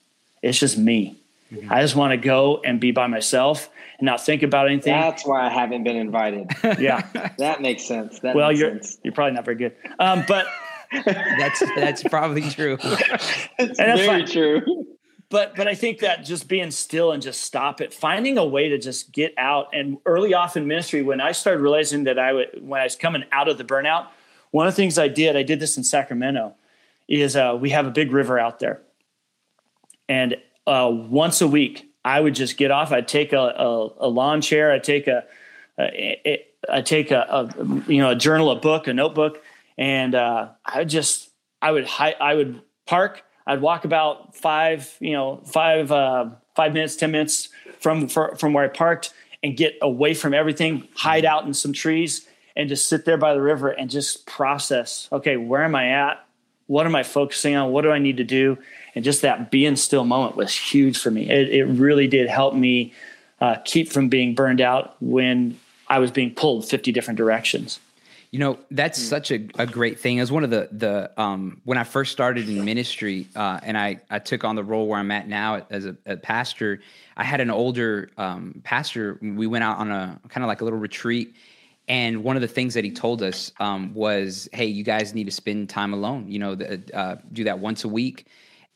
[0.43, 1.17] It's just me.
[1.53, 1.73] Mm-hmm.
[1.73, 4.93] i just want to go and be by myself and not think about anything.
[4.93, 6.49] That's why i haven't been invited.
[6.79, 7.07] Yeah.
[7.39, 8.21] That makes sense.
[8.21, 8.99] That well makes you're sense.
[9.03, 9.75] you're probably not very good.
[9.99, 10.47] Um, but
[10.93, 12.79] that's that's probably true.
[13.59, 14.27] It's very fine.
[14.27, 14.87] true.
[15.29, 18.69] But but I think that just being still and just stop it, finding a way
[18.69, 19.69] to just get out.
[19.73, 22.97] And early off in ministry, when I started realizing that I would when I was
[22.97, 24.09] coming out of the burnout,
[24.51, 26.55] one of the things I did, I did this in Sacramento,
[27.09, 28.81] is uh, we have a big river out there,
[30.09, 32.93] and uh, once a week I would just get off.
[32.93, 34.73] I'd take a, a, a lawn chair.
[34.73, 35.25] I'd take a,
[35.79, 39.43] a, a take a, a, you know a journal, a book, a notebook,
[39.81, 43.25] and uh, I just I would hi- I would park.
[43.47, 47.49] I'd walk about five you know five uh, five minutes ten minutes
[47.81, 49.13] from from where I parked
[49.43, 53.33] and get away from everything, hide out in some trees, and just sit there by
[53.33, 55.09] the river and just process.
[55.11, 56.25] Okay, where am I at?
[56.67, 57.73] What am I focusing on?
[57.73, 58.59] What do I need to do?
[58.95, 61.29] And just that being still moment was huge for me.
[61.29, 62.93] It, it really did help me
[63.41, 67.81] uh, keep from being burned out when I was being pulled 50 different directions.
[68.31, 69.09] You know, that's mm.
[69.09, 70.19] such a, a great thing.
[70.19, 73.77] It was one of the the um, when I first started in ministry, uh, and
[73.77, 76.81] I I took on the role where I'm at now as a, a pastor.
[77.17, 79.19] I had an older um, pastor.
[79.21, 81.35] We went out on a kind of like a little retreat,
[81.89, 85.25] and one of the things that he told us um, was, "Hey, you guys need
[85.25, 86.31] to spend time alone.
[86.31, 88.27] You know, the, uh, do that once a week."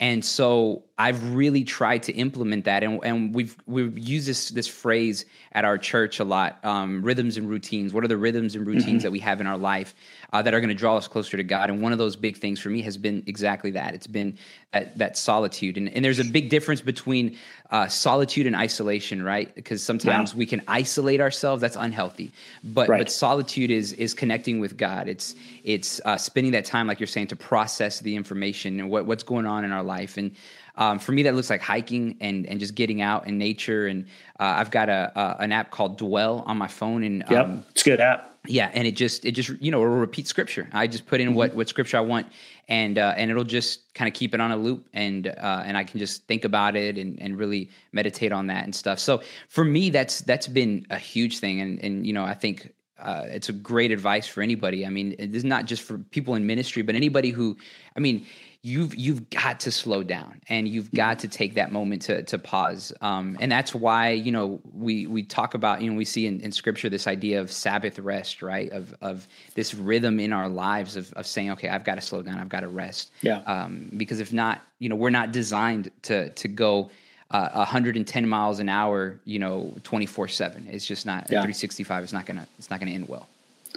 [0.01, 4.67] And so I've really tried to implement that, and, and we've we've used this this
[4.67, 7.93] phrase at our church a lot: um, rhythms and routines.
[7.93, 8.99] What are the rhythms and routines mm-hmm.
[8.99, 9.95] that we have in our life
[10.35, 11.71] uh, that are going to draw us closer to God?
[11.71, 13.95] And one of those big things for me has been exactly that.
[13.95, 14.37] It's been
[14.73, 17.39] that, that solitude, and and there's a big difference between
[17.71, 19.55] uh, solitude and isolation, right?
[19.55, 20.39] Because sometimes yeah.
[20.39, 21.61] we can isolate ourselves.
[21.61, 22.33] That's unhealthy.
[22.65, 22.99] But right.
[22.99, 25.09] but solitude is is connecting with God.
[25.09, 29.07] It's it's uh, spending that time, like you're saying, to process the information and what,
[29.07, 30.17] what's going on in our life.
[30.17, 30.33] And
[30.77, 33.87] um, for me, that looks like hiking and and just getting out in nature.
[33.87, 34.07] And
[34.41, 37.65] uh, I've got a, a, an app called Dwell on my phone, and yep, um,
[37.71, 38.34] it's a good app.
[38.47, 40.69] Yeah, and it just it just you know it'll repeat scripture.
[40.73, 41.37] I just put in mm-hmm.
[41.37, 42.27] what what scripture I want,
[42.69, 45.79] and uh, and it'll just kind of keep it on a loop, and uh, and
[45.79, 48.99] I can just think about it and and really meditate on that and stuff.
[48.99, 52.71] So for me, that's that's been a huge thing, and and you know I think
[52.99, 54.85] uh, it's a great advice for anybody.
[54.85, 57.57] I mean, it is not just for people in ministry, but anybody who,
[57.97, 58.27] I mean,
[58.65, 62.39] you've you've got to slow down and you've got to take that moment to to
[62.39, 62.95] pause.
[63.03, 66.41] Um, and that's why you know we we talk about you know we see in,
[66.41, 68.73] in scripture this idea of sabbath rest right?
[68.73, 72.23] Of of this rhythm in our lives of, of saying okay i've got to slow
[72.23, 72.39] down.
[72.39, 73.13] I've got to rest.
[73.21, 73.43] Yeah.
[73.47, 76.91] Um, because if not you know we're not designed to to go
[77.31, 81.43] uh, 110 miles an hour you know 24 7 it's just not yeah.
[81.43, 83.29] 365 it's not gonna it's not gonna end well.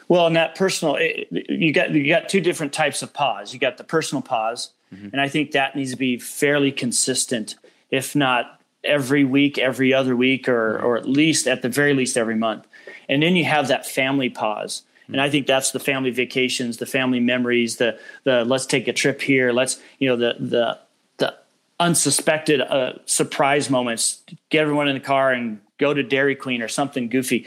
[0.10, 3.52] Well, and that personal, it, you got you got two different types of pause.
[3.52, 5.10] You got the personal pause, Mm-hmm.
[5.12, 7.56] And I think that needs to be fairly consistent,
[7.92, 12.18] if not every week, every other week, or, or at least at the very least
[12.18, 12.66] every month.
[13.10, 14.84] And then you have that family pause.
[15.04, 15.14] Mm-hmm.
[15.14, 18.94] And I think that's the family vacations, the family memories, the the let's take a
[18.94, 20.80] trip here, let's you know the the
[21.18, 21.36] the
[21.80, 24.22] unsuspected uh, surprise moments.
[24.50, 27.46] Get everyone in the car and go to Dairy Queen or something goofy.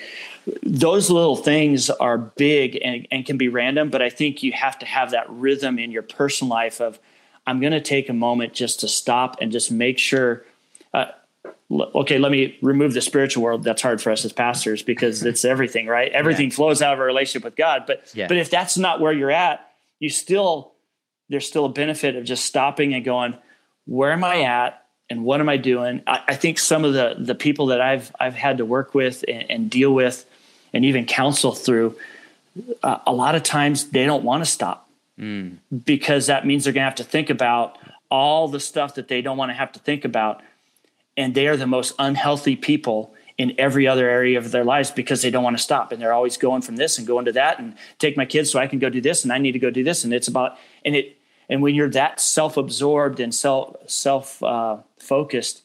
[0.63, 4.79] Those little things are big and, and can be random, but I think you have
[4.79, 6.99] to have that rhythm in your personal life of
[7.51, 10.45] I'm going to take a moment just to stop and just make sure.
[10.95, 11.07] Uh,
[11.73, 13.65] okay, let me remove the spiritual world.
[13.65, 16.13] That's hard for us as pastors because it's everything, right?
[16.13, 16.55] Everything yeah.
[16.55, 17.85] flows out of a relationship with God.
[17.89, 18.29] But yeah.
[18.29, 20.73] but if that's not where you're at, you still
[21.29, 23.35] there's still a benefit of just stopping and going,
[23.87, 24.85] where am I at?
[25.09, 26.03] And what am I doing?
[26.07, 29.25] I, I think some of the the people that I've I've had to work with
[29.27, 30.25] and, and deal with,
[30.73, 31.97] and even counsel through,
[32.85, 34.89] uh, a lot of times they don't want to stop
[35.85, 37.79] because that means they're going to have to think about
[38.11, 40.43] all the stuff that they don't want to have to think about.
[41.17, 45.23] And they are the most unhealthy people in every other area of their lives because
[45.23, 45.93] they don't want to stop.
[45.93, 48.59] And they're always going from this and going to that and take my kids so
[48.59, 50.05] I can go do this and I need to go do this.
[50.05, 51.17] And it's about, and it,
[51.49, 55.63] and when you're that self-absorbed and self self uh, focused,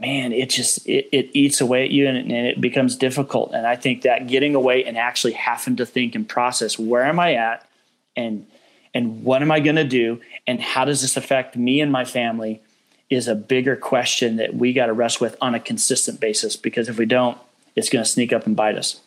[0.00, 3.52] man, it just it, it, eats away at you and, and, it becomes difficult.
[3.52, 7.20] And I think that getting away and actually having to think and process where am
[7.20, 7.68] I at,
[8.16, 8.46] and
[8.94, 12.04] and what am I going to do and how does this affect me and my
[12.04, 12.60] family
[13.08, 16.88] is a bigger question that we got to wrestle with on a consistent basis because
[16.88, 17.36] if we don't,
[17.74, 19.00] it's going to sneak up and bite us.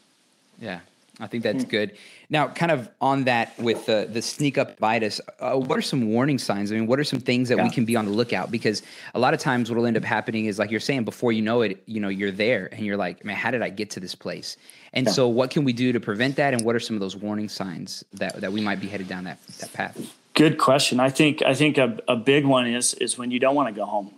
[0.59, 0.79] Yeah,
[1.19, 1.69] I think that's mm.
[1.69, 1.97] good.
[2.33, 5.83] Now, kind of on that with the the sneak up bite us, uh, what are
[5.83, 6.71] some warning signs?
[6.71, 7.63] I mean, what are some things that yeah.
[7.63, 8.49] we can be on the lookout?
[8.49, 8.81] Because
[9.13, 11.43] a lot of times, what will end up happening is, like you're saying, before you
[11.43, 13.99] know it, you know, you're there, and you're like, man, how did I get to
[13.99, 14.57] this place?
[14.93, 15.11] And yeah.
[15.11, 16.55] so, what can we do to prevent that?
[16.55, 19.25] And what are some of those warning signs that, that we might be headed down
[19.25, 19.95] that, that path?
[20.33, 20.99] Good question.
[20.99, 23.79] I think I think a, a big one is is when you don't want to
[23.79, 24.11] go home.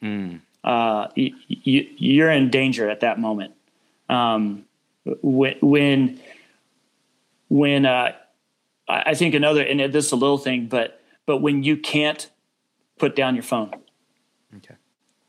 [0.00, 0.40] Mm.
[0.62, 3.54] Uh, you, you're in danger at that moment.
[4.08, 4.66] Um,
[5.22, 6.20] when when
[7.86, 8.12] uh,
[8.88, 12.28] I think another and this is a little thing, but but when you can't
[12.98, 13.74] put down your phone.
[14.56, 14.74] Okay.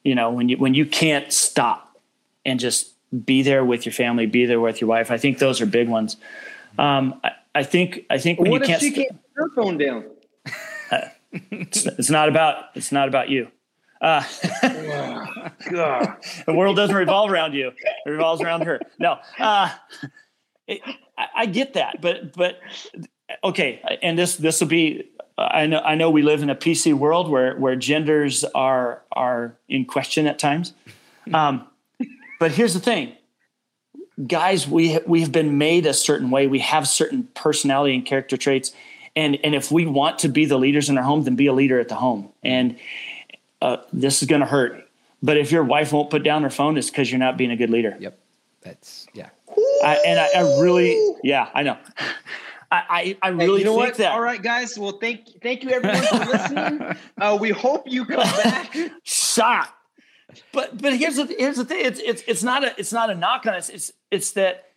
[0.03, 1.99] You know when you when you can't stop
[2.45, 2.93] and just
[3.25, 5.12] be there with your family, be there with your wife.
[5.12, 6.17] I think those are big ones.
[6.77, 9.77] Um, I, I, think I think when what you can't, she can't put her phone
[9.77, 10.06] down.
[10.91, 11.01] Uh,
[11.32, 13.47] it's, it's, not about it's not about you.
[14.01, 14.21] Uh,
[14.62, 17.71] the world doesn't revolve around you;
[18.06, 18.80] it revolves around her.
[18.99, 19.69] No, uh,
[20.67, 20.82] it,
[21.17, 22.60] I, I get that, but but
[23.44, 25.10] okay, and this this will be.
[25.39, 29.56] I know I know we live in a PC world where where genders are are
[29.69, 30.73] in question at times.
[31.33, 31.67] Um,
[32.39, 33.15] but here's the thing.
[34.25, 36.48] Guys we we have been made a certain way.
[36.48, 38.71] We have certain personality and character traits.
[39.15, 41.54] And and if we want to be the leaders in our home then be a
[41.54, 42.29] leader at the home.
[42.44, 42.79] And
[43.62, 44.87] uh, this is going to hurt.
[45.21, 47.56] But if your wife won't put down her phone it's because you're not being a
[47.56, 47.96] good leader.
[48.00, 48.17] Yep.
[48.62, 49.29] That's yeah
[49.83, 51.77] I, and I, I, really yeah i know
[52.69, 53.97] I, I, I really hey, you know think what?
[53.99, 54.12] that.
[54.12, 54.77] All right, guys.
[54.77, 56.97] Well, thank thank you everyone for listening.
[57.17, 58.75] Uh, we hope you come back.
[59.03, 59.73] Shot.
[60.51, 61.85] But but here's the here's the thing.
[61.85, 63.69] It's it's it's not a it's not a knock on us.
[63.69, 64.71] It's it's that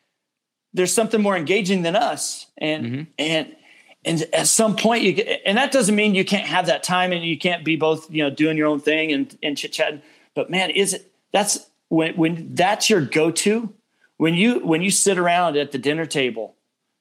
[0.73, 3.03] there's something more engaging than us, and mm-hmm.
[3.19, 3.57] and
[4.05, 7.13] and at some point you get, and that doesn't mean you can't have that time
[7.13, 10.03] and you can't be both you know doing your own thing and and chit chatting.
[10.35, 13.75] But man, is it that's when when that's your go to
[14.21, 16.55] when you when you sit around at the dinner table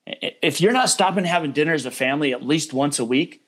[0.06, 3.44] if you're not stopping having dinner as a family at least once a week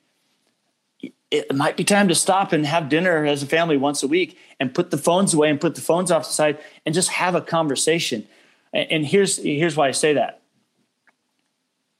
[1.00, 4.36] it might be time to stop and have dinner as a family once a week
[4.60, 7.34] and put the phones away and put the phones off the side and just have
[7.34, 8.28] a conversation.
[8.74, 10.42] And here's here's why i say that.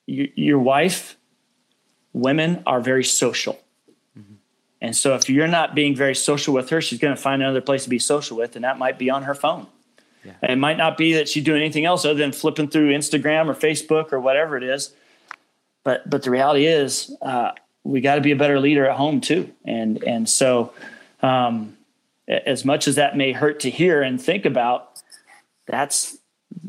[0.06, 1.16] Your wife
[2.12, 3.58] women are very social.
[4.18, 4.34] Mm-hmm.
[4.82, 7.62] and so if you're not being very social with her she's going to find another
[7.62, 9.68] place to be social with and that might be on her phone
[10.24, 10.32] yeah.
[10.42, 13.54] It might not be that she's doing anything else other than flipping through Instagram or
[13.54, 14.94] Facebook or whatever it is.
[15.84, 17.52] But but the reality is, uh,
[17.84, 19.52] we got to be a better leader at home too.
[19.64, 20.72] And and so,
[21.22, 21.76] um,
[22.28, 25.02] as much as that may hurt to hear and think about,
[25.66, 26.16] that's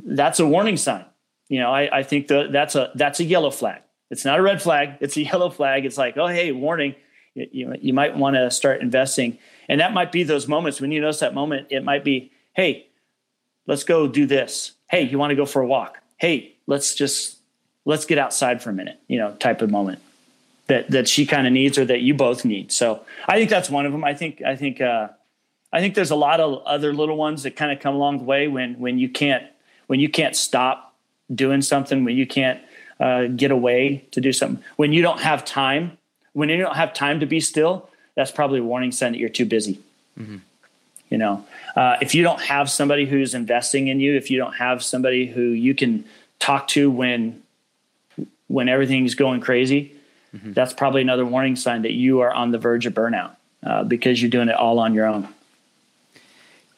[0.05, 1.05] that's a warning sign.
[1.49, 3.81] You know, I, I think that that's a that's a yellow flag.
[4.09, 4.97] It's not a red flag.
[4.99, 5.85] It's a yellow flag.
[5.85, 6.95] It's like, oh hey, warning.
[7.35, 10.91] You, you, you might want to start investing, and that might be those moments when
[10.91, 11.67] you notice that moment.
[11.71, 12.87] It might be, hey,
[13.67, 14.73] let's go do this.
[14.89, 15.99] Hey, you want to go for a walk?
[16.17, 17.37] Hey, let's just
[17.85, 19.99] let's get outside for a minute, you know, type of moment
[20.67, 22.71] that that she kind of needs or that you both need.
[22.71, 24.03] So I think that's one of them.
[24.03, 25.09] I think I think uh,
[25.71, 28.23] I think there's a lot of other little ones that kind of come along the
[28.23, 29.45] way when when you can't
[29.87, 30.93] when you can't stop
[31.33, 32.61] doing something when you can't
[32.99, 35.97] uh, get away to do something when you don't have time
[36.33, 37.89] when you don't have time to be still.
[38.15, 39.79] That's probably a warning sign that you're too busy.
[40.19, 40.37] Mm-hmm.
[41.09, 41.45] You know,
[41.75, 45.25] uh, if you don't have somebody who's investing in you, if you don't have somebody
[45.25, 46.05] who you can
[46.39, 47.41] talk to when
[48.47, 49.95] when everything's going crazy,
[50.35, 50.53] mm-hmm.
[50.53, 54.21] that's probably another warning sign that you are on the verge of burnout uh, because
[54.21, 55.27] you're doing it all on your own.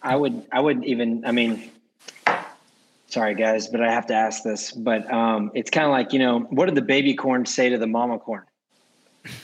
[0.01, 1.69] I would, I would even, I mean,
[3.07, 4.71] sorry guys, but I have to ask this.
[4.71, 7.77] But um, it's kind of like you know, what did the baby corn say to
[7.77, 8.43] the mama corn?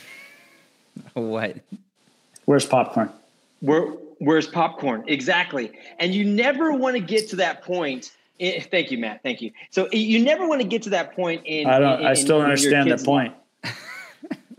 [1.13, 1.57] what?
[2.45, 3.09] Where's popcorn?
[3.61, 5.03] Where Where's popcorn?
[5.07, 5.72] Exactly.
[5.97, 8.11] And you never want to get to that point.
[8.38, 9.24] In, thank you, Matt.
[9.24, 9.51] Thank you.
[9.72, 11.65] So you never want to get to that point in.
[11.65, 12.01] I don't.
[12.01, 13.34] In, I still don't understand that point.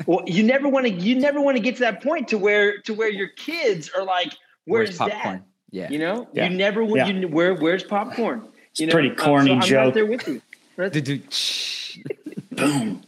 [0.06, 0.92] well, you never want to.
[0.92, 4.02] You never want to get to that point to where to where your kids are
[4.04, 4.34] like,
[4.64, 5.44] "Where's, where's popcorn?" Dad?
[5.70, 5.90] Yeah.
[5.90, 6.48] You know, yeah.
[6.48, 6.82] you never.
[6.82, 7.06] Yeah.
[7.06, 7.54] You where?
[7.54, 8.48] Where's popcorn?
[8.72, 8.92] It's you know?
[8.92, 9.78] pretty corny uh, so joke.
[9.78, 10.42] I'm right there with you.
[10.76, 13.02] Right Boom.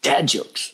[0.00, 0.72] Dad jokes.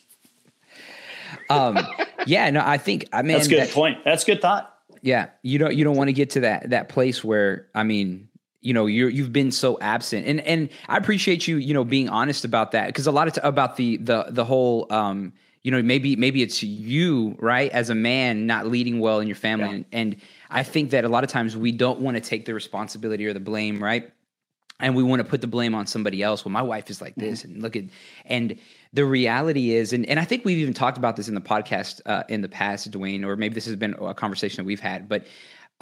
[1.50, 1.84] Um.
[2.26, 2.48] Yeah.
[2.50, 2.62] No.
[2.64, 3.08] I think.
[3.12, 3.36] I mean.
[3.36, 4.04] That's good that, point.
[4.04, 4.75] That's good thought.
[5.06, 8.28] Yeah, you don't you don't want to get to that that place where I mean,
[8.60, 12.08] you know, you're you've been so absent, and and I appreciate you, you know, being
[12.08, 15.32] honest about that because a lot of t- about the the the whole, um,
[15.62, 19.36] you know, maybe maybe it's you right as a man not leading well in your
[19.36, 19.74] family, yeah.
[19.74, 20.16] and, and
[20.50, 23.32] I think that a lot of times we don't want to take the responsibility or
[23.32, 24.10] the blame, right?
[24.80, 26.44] and we want to put the blame on somebody else.
[26.44, 27.52] Well, my wife is like this, mm-hmm.
[27.52, 27.84] and look at
[28.26, 28.58] and
[28.96, 32.00] the reality is, and, and I think we've even talked about this in the podcast
[32.06, 35.06] uh, in the past, Dwayne, or maybe this has been a conversation that we've had,
[35.06, 35.26] but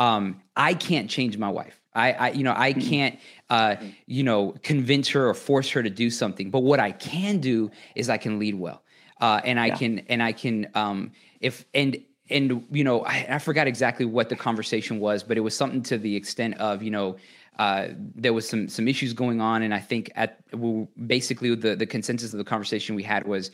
[0.01, 1.81] um, I can't change my wife.
[1.95, 2.91] I, I you know, I mm-hmm.
[2.91, 6.51] can't, uh, you know, convince her or force her to do something.
[6.51, 8.83] But what I can do is I can lead well,
[9.21, 9.77] uh, and I yeah.
[9.77, 11.97] can, and I can, um, if and
[12.29, 15.85] and you know, I, I forgot exactly what the conversation was, but it was something
[15.85, 17.17] to the extent of, you know,
[17.59, 21.77] uh, there was some some issues going on, and I think at well, basically the
[21.77, 23.51] the consensus of the conversation we had was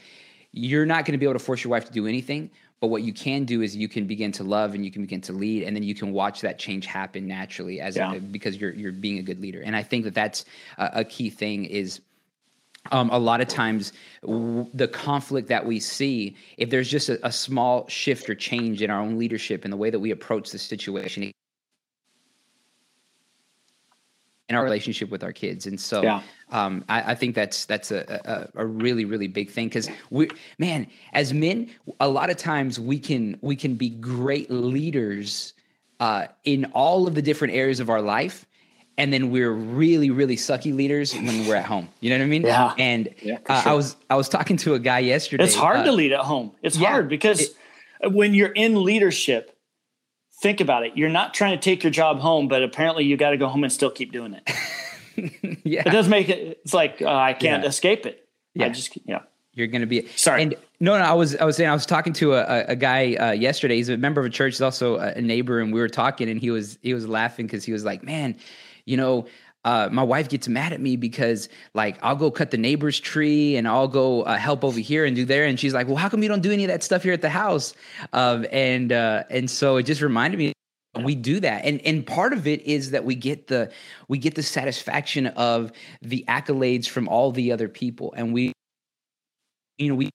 [0.53, 3.03] you're not going to be able to force your wife to do anything, but what
[3.03, 5.65] you can do is you can begin to love and you can begin to lead,
[5.65, 8.15] and then you can watch that change happen naturally as yeah.
[8.15, 9.61] a, because you're you're being a good leader.
[9.61, 10.45] And I think that that's
[10.79, 12.01] a, a key thing is.
[12.93, 13.93] Um, a lot of times,
[14.23, 18.81] w- the conflict that we see, if there's just a, a small shift or change
[18.81, 21.31] in our own leadership and the way that we approach the situation,
[24.51, 25.67] in our relationship with our kids.
[25.67, 26.23] And so yeah.
[26.51, 30.29] um, I, I, think that's that's a, a, a really really big thing because we
[30.59, 31.71] man as men
[32.01, 35.55] a lot of times we can we can be great leaders
[36.01, 38.45] uh, in all of the different areas of our life.
[38.99, 41.89] And then we're really, really sucky leaders when we're at home.
[42.01, 42.43] You know what I mean?
[42.43, 42.75] Yeah.
[42.77, 43.73] And yeah, uh, sure.
[43.73, 45.45] I was I was talking to a guy yesterday.
[45.45, 46.53] It's hard uh, to lead at home.
[46.63, 47.41] It's yeah, hard because
[48.03, 49.57] it, when you're in leadership,
[50.41, 50.97] think about it.
[50.97, 53.63] You're not trying to take your job home, but apparently you got to go home
[53.63, 55.61] and still keep doing it.
[55.65, 55.83] yeah.
[55.87, 57.69] It does make it, it's like, uh, I can't yeah.
[57.69, 58.27] escape it.
[58.55, 58.67] Yeah.
[58.67, 59.21] I just, yeah.
[59.53, 60.43] You're going to be sorry.
[60.43, 63.15] And no, no, I was, I was saying, I was talking to a, a guy
[63.15, 63.77] uh, yesterday.
[63.77, 64.55] He's a member of a church.
[64.55, 65.61] He's also a neighbor.
[65.61, 68.37] And we were talking and he was, he was laughing because he was like, man,
[68.87, 69.27] you know,
[69.65, 73.57] uh, my wife gets mad at me because like I'll go cut the neighbor's tree
[73.57, 76.09] and I'll go uh, help over here and do there, and she's like, "Well, how
[76.09, 77.75] come you don't do any of that stuff here at the house?"
[78.13, 80.53] Um, and uh, and so it just reminded me
[81.05, 81.65] we do that.
[81.65, 83.71] And and part of it is that we get the
[84.09, 88.13] we get the satisfaction of the accolades from all the other people.
[88.17, 88.53] And we
[89.79, 90.11] you know we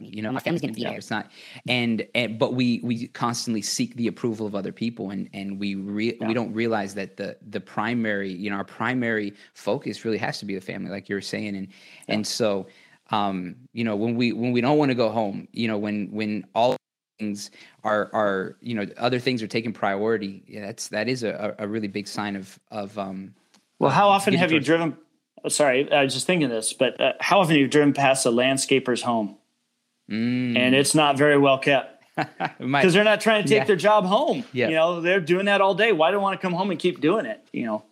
[0.00, 0.96] you know, my family's gonna be there.
[0.96, 1.30] It's not,
[1.68, 5.76] and, and but we we constantly seek the approval of other people, and and we
[5.76, 6.26] re, yeah.
[6.26, 10.44] we don't realize that the the primary, you know, our primary focus really has to
[10.44, 12.14] be the family, like you were saying, and yeah.
[12.14, 12.66] and so,
[13.10, 16.10] um, you know, when we when we don't want to go home, you know, when
[16.10, 16.76] when all
[17.20, 17.52] things
[17.84, 21.68] are are you know other things are taking priority, yeah, that's that is a a
[21.68, 23.34] really big sign of of um.
[23.78, 24.96] Well, how often have you driven?
[25.44, 28.26] Oh, sorry, I was just thinking this, but uh, how often have you driven past
[28.26, 29.36] a landscaper's home?
[30.10, 30.56] Mm.
[30.56, 32.02] and it's not very well kept
[32.58, 33.64] because they're not trying to take yeah.
[33.64, 34.44] their job home.
[34.52, 34.68] Yeah.
[34.68, 35.92] You know, they're doing that all day.
[35.92, 37.46] Why do not want to come home and keep doing it?
[37.52, 37.84] You know.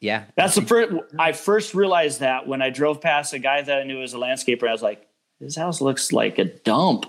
[0.00, 0.24] Yeah.
[0.36, 3.84] That's the first I first realized that when I drove past a guy that I
[3.84, 4.68] knew was a landscaper.
[4.68, 5.06] I was like,
[5.38, 7.06] his house looks like a dump.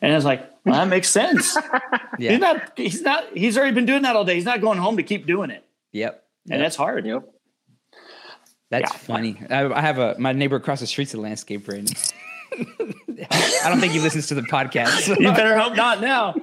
[0.00, 1.56] And I was like, well, that makes sense.
[2.18, 2.32] yeah.
[2.32, 4.34] He's not he's not he's already been doing that all day.
[4.34, 5.64] He's not going home to keep doing it.
[5.92, 6.22] Yep.
[6.50, 6.66] And yep.
[6.66, 7.06] that's hard.
[7.06, 7.28] Yep.
[8.70, 8.98] That's yeah.
[8.98, 9.42] funny.
[9.48, 11.88] I, I, have a my neighbor across the street's a landscaper and
[13.30, 15.08] I don't think he listens to the podcast.
[15.08, 16.34] you better hope not now.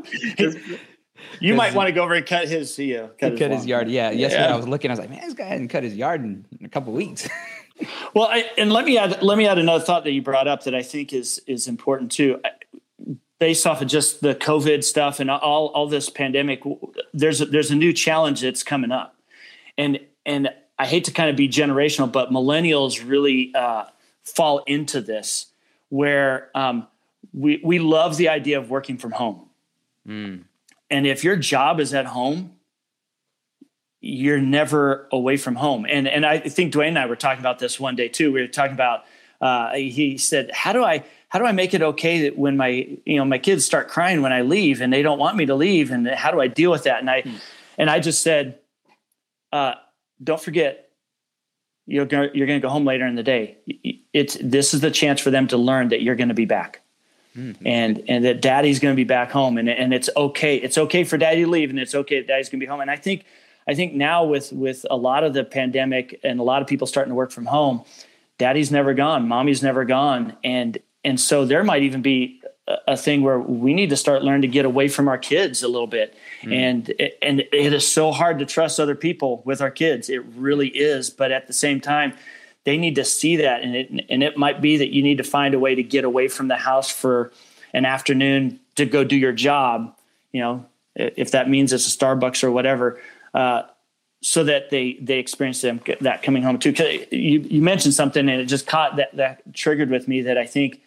[1.39, 3.89] You might want to go over and cut his, uh, cut, his, cut his, yard.
[3.89, 4.11] Yeah.
[4.11, 4.53] Yesterday yeah.
[4.53, 6.65] I was looking, I was like, man, this guy hadn't cut his yard in, in
[6.65, 7.27] a couple weeks.
[8.13, 10.63] well, I, and let me add, let me add another thought that you brought up
[10.63, 12.41] that I think is, is important too.
[13.39, 16.61] Based off of just the COVID stuff and all, all this pandemic,
[17.13, 19.15] there's a, there's a new challenge that's coming up.
[19.77, 23.85] And, and I hate to kind of be generational, but millennials really uh,
[24.23, 25.50] fall into this
[25.91, 26.87] where um,
[27.33, 29.49] we we love the idea of working from home.
[30.07, 30.43] Mm.
[30.89, 32.53] And if your job is at home,
[33.99, 35.85] you're never away from home.
[35.87, 38.31] And and I think Dwayne and I were talking about this one day too.
[38.31, 39.03] We were talking about
[39.41, 42.87] uh, he said, "How do I how do I make it okay that when my
[43.05, 45.55] you know my kids start crying when I leave and they don't want me to
[45.55, 47.35] leave and how do I deal with that?" And I mm.
[47.77, 48.59] and I just said,
[49.51, 49.73] uh,
[50.23, 50.89] "Don't forget
[51.85, 53.57] you're going you're going to go home later in the day.
[54.13, 56.81] It's this is the chance for them to learn that you're going to be back,
[57.35, 57.65] mm-hmm.
[57.65, 60.57] and and that daddy's going to be back home, and and it's okay.
[60.57, 62.81] It's okay for daddy to leave, and it's okay that daddy's going to be home.
[62.81, 63.25] And I think
[63.67, 66.87] I think now with with a lot of the pandemic and a lot of people
[66.87, 67.83] starting to work from home,
[68.37, 72.41] daddy's never gone, mommy's never gone, and and so there might even be
[72.87, 75.67] a thing where we need to start learning to get away from our kids a
[75.67, 76.53] little bit mm.
[76.53, 80.67] and and it is so hard to trust other people with our kids it really
[80.69, 82.13] is but at the same time
[82.63, 85.23] they need to see that and it and it might be that you need to
[85.23, 87.31] find a way to get away from the house for
[87.73, 89.95] an afternoon to go do your job
[90.31, 93.01] you know if that means it's a starbucks or whatever
[93.33, 93.63] uh,
[94.21, 96.73] so that they they experience them that coming home too
[97.11, 100.45] you, you mentioned something and it just caught that that triggered with me that i
[100.45, 100.81] think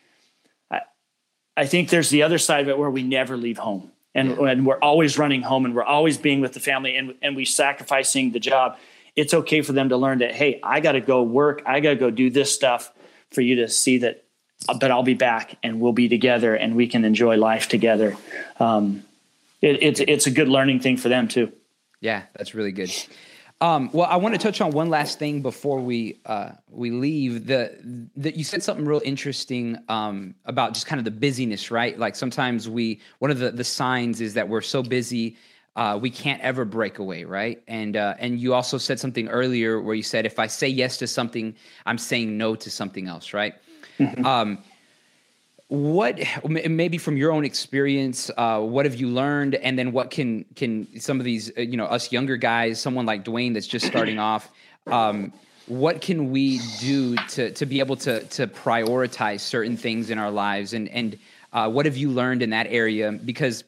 [1.57, 4.47] I think there's the other side of it where we never leave home and, yeah.
[4.47, 7.45] and we're always running home and we're always being with the family and, and we
[7.45, 8.77] sacrificing the job.
[9.17, 11.62] It's okay for them to learn that, hey, I got to go work.
[11.67, 12.93] I got to go do this stuff
[13.31, 14.25] for you to see that,
[14.81, 18.17] but I'll be back and we'll be together and we can enjoy life together.
[18.59, 19.05] Um,
[19.61, 21.53] it, it's, it's a good learning thing for them too.
[22.01, 22.91] Yeah, that's really good.
[23.61, 27.47] Um, well, I want to touch on one last thing before we uh, we leave.
[27.47, 27.73] The
[28.17, 31.99] that you said something real interesting um, about just kind of the busyness, right?
[31.99, 35.37] Like sometimes we one of the the signs is that we're so busy
[35.77, 37.62] uh, we can't ever break away, right?
[37.66, 40.97] And uh, and you also said something earlier where you said if I say yes
[40.99, 41.55] to something,
[41.87, 43.55] I'm saying no to something else, right?
[43.99, 44.25] Mm-hmm.
[44.25, 44.59] Um,
[45.68, 50.45] what maybe from your own experience uh, what have you learned and then what can
[50.55, 53.87] can some of these uh, you know us younger guys someone like dwayne that's just
[53.87, 54.51] starting off
[54.89, 55.33] um,
[55.66, 60.31] what can we do to to be able to to prioritize certain things in our
[60.31, 61.18] lives and and
[61.55, 63.64] uh, what have you learned in that area because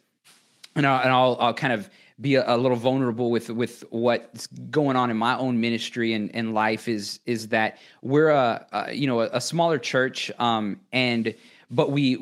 [0.76, 4.46] and I'll, and I'll, I'll kind of be a, a, little vulnerable with with what's
[4.46, 8.92] going on in my own ministry and, and life is is that we're a, a
[8.92, 11.34] you know a, a smaller church um, and
[11.70, 12.16] but we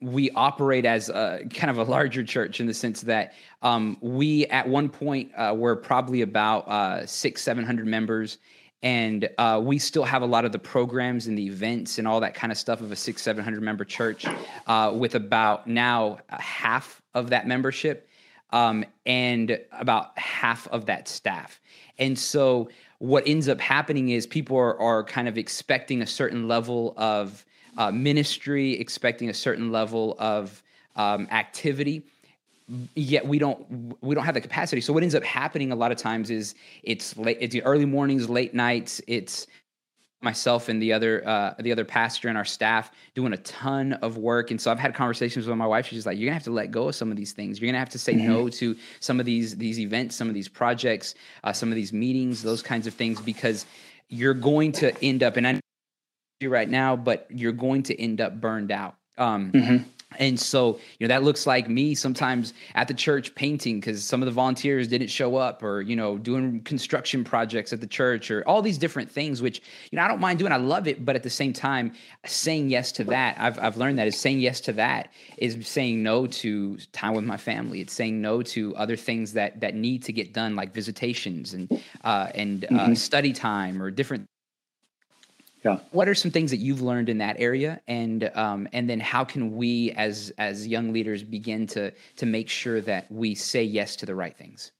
[0.00, 4.46] we operate as a kind of a larger church in the sense that um, we
[4.46, 8.38] at one point uh, were probably about uh, six seven hundred members
[8.84, 12.20] and uh, we still have a lot of the programs and the events and all
[12.20, 14.24] that kind of stuff of a six seven hundred member church
[14.68, 18.08] uh, with about now half of that membership
[18.50, 21.60] um, and about half of that staff
[21.98, 22.68] and so
[22.98, 27.44] what ends up happening is people are, are kind of expecting a certain level of
[27.76, 30.62] uh, ministry, expecting a certain level of
[30.96, 32.06] um, activity.
[32.94, 34.80] Yet we don't we don't have the capacity.
[34.80, 38.28] So what ends up happening a lot of times is it's late it's early mornings
[38.28, 39.00] late nights.
[39.06, 39.46] It's
[40.22, 44.16] myself and the other uh, the other pastor and our staff doing a ton of
[44.16, 44.50] work.
[44.50, 45.86] And so i've had conversations with my wife.
[45.86, 47.60] She's like you're gonna have to let go of some of these things.
[47.60, 48.28] You're gonna have to say mm-hmm.
[48.28, 51.92] no to some of these these events some of these projects uh, some of these
[51.92, 53.66] meetings those kinds of things because
[54.08, 55.60] you're going to end up and i
[56.40, 58.96] you right now but you're going to end up burned out.
[59.18, 59.84] Um, mm-hmm.
[60.18, 64.22] And so, you know, that looks like me sometimes at the church painting because some
[64.22, 68.30] of the volunteers didn't show up, or, you know, doing construction projects at the church,
[68.30, 69.60] or all these different things, which,
[69.90, 70.52] you know, I don't mind doing.
[70.52, 71.04] I love it.
[71.04, 71.92] But at the same time,
[72.24, 76.02] saying yes to that, I've, I've learned that is saying yes to that is saying
[76.02, 77.80] no to time with my family.
[77.80, 81.82] It's saying no to other things that that need to get done, like visitations and,
[82.04, 82.92] uh, and uh, mm-hmm.
[82.92, 84.28] uh, study time or different
[85.64, 85.78] yeah.
[85.92, 89.24] What are some things that you've learned in that area, and um, and then how
[89.24, 93.96] can we, as as young leaders, begin to to make sure that we say yes
[93.96, 94.72] to the right things?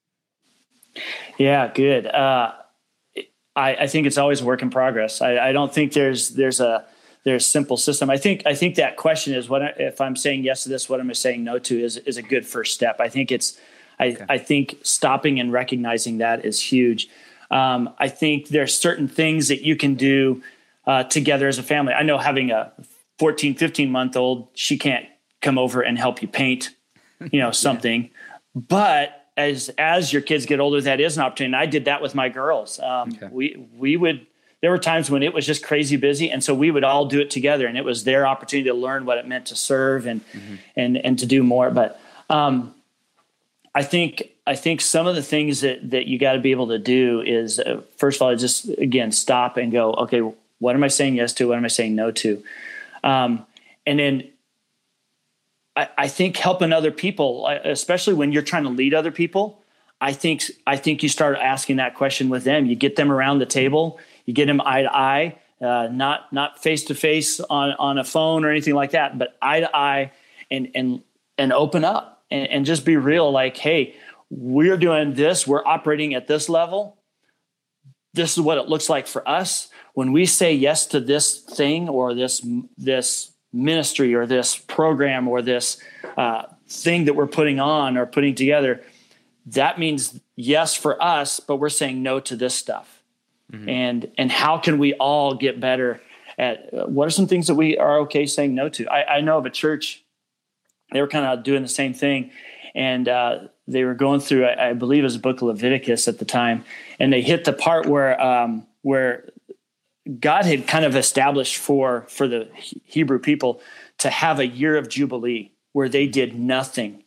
[1.39, 2.07] Yeah, good.
[2.07, 2.53] Uh,
[3.57, 5.23] I, I think it's always a work in progress.
[5.23, 6.85] I, I don't think there's there's a
[7.25, 8.11] there's simple system.
[8.11, 11.01] I think I think that question is what if I'm saying yes to this, what
[11.01, 13.01] am I saying no to is is a good first step.
[13.01, 13.59] I think it's
[13.99, 14.25] I, okay.
[14.29, 17.09] I think stopping and recognizing that is huge.
[17.51, 20.43] Um, I think there's certain things that you can do
[20.87, 21.93] uh, together as a family.
[21.93, 22.73] I know having a
[23.19, 25.07] 14, 15 month old, she can't
[25.41, 26.71] come over and help you paint,
[27.31, 28.05] you know, something.
[28.05, 28.11] yeah.
[28.55, 31.55] But as as your kids get older, that is an opportunity.
[31.55, 32.79] And I did that with my girls.
[32.79, 33.29] Um, okay.
[33.31, 34.27] We we would.
[34.61, 37.21] There were times when it was just crazy busy, and so we would all do
[37.21, 40.27] it together, and it was their opportunity to learn what it meant to serve and
[40.29, 40.55] mm-hmm.
[40.77, 41.71] and and to do more.
[41.71, 42.75] But um,
[43.75, 46.69] I think I think some of the things that that you got to be able
[46.69, 49.93] to do is uh, first of all, just again stop and go.
[49.95, 50.23] Okay,
[50.65, 51.49] what am I saying yes to?
[51.49, 52.43] What am I saying no to?
[53.05, 53.45] Um,
[53.85, 54.31] and then
[55.77, 59.61] I, I, think helping other people, especially when you're trying to lead other people,
[60.01, 62.65] I think I think you start asking that question with them.
[62.65, 66.63] You get them around the table, you get them eye to eye, uh, not not
[66.63, 70.13] face to face on on a phone or anything like that, but eye to eye,
[70.51, 71.03] and and
[71.37, 73.31] and open up and, and just be real.
[73.31, 73.97] Like, hey,
[74.31, 75.47] we're doing this.
[75.47, 76.97] We're operating at this level.
[78.15, 81.89] This is what it looks like for us when we say yes to this thing
[81.89, 85.79] or this this ministry or this program or this
[86.17, 88.83] uh, thing that we're putting on or putting together,
[89.47, 93.03] that means yes for us, but we're saying no to this stuff.
[93.53, 93.69] Mm-hmm.
[93.69, 96.01] And and how can we all get better
[96.37, 98.89] at uh, what are some things that we are okay saying no to?
[98.89, 100.03] I, I know of a church,
[100.93, 102.33] they were kind of doing the same thing,
[102.75, 103.39] and uh,
[103.69, 106.25] they were going through, I, I, believe, it was a book of Leviticus at the
[106.25, 106.65] time,
[106.99, 109.29] and they hit the part where um, where
[110.21, 112.49] God had kind of established for for the
[112.85, 113.61] Hebrew people
[113.99, 117.05] to have a year of jubilee where they did nothing,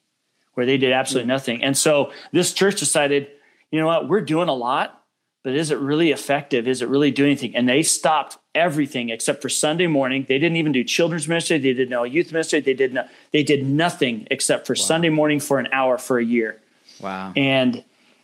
[0.53, 1.63] where they did absolutely nothing.
[1.63, 3.27] And so this church decided,
[3.71, 5.03] you know what, we're doing a lot,
[5.43, 6.67] but is it really effective?
[6.67, 7.55] Is it really doing anything?
[7.55, 10.25] And they stopped everything except for Sunday morning.
[10.27, 11.57] They didn't even do children's ministry.
[11.59, 12.59] They did no youth ministry.
[12.59, 14.81] They did no, they did nothing except for wow.
[14.81, 16.59] Sunday morning for an hour for a year.
[16.99, 17.31] Wow.
[17.35, 17.83] And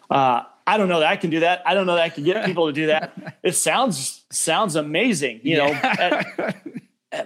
[0.09, 1.61] uh, I don't know that I can do that.
[1.65, 3.13] I don't know that I can get people to do that.
[3.43, 5.77] It sounds sounds amazing, you know.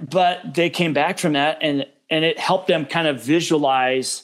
[0.09, 4.23] but they came back from that and and it helped them kind of visualize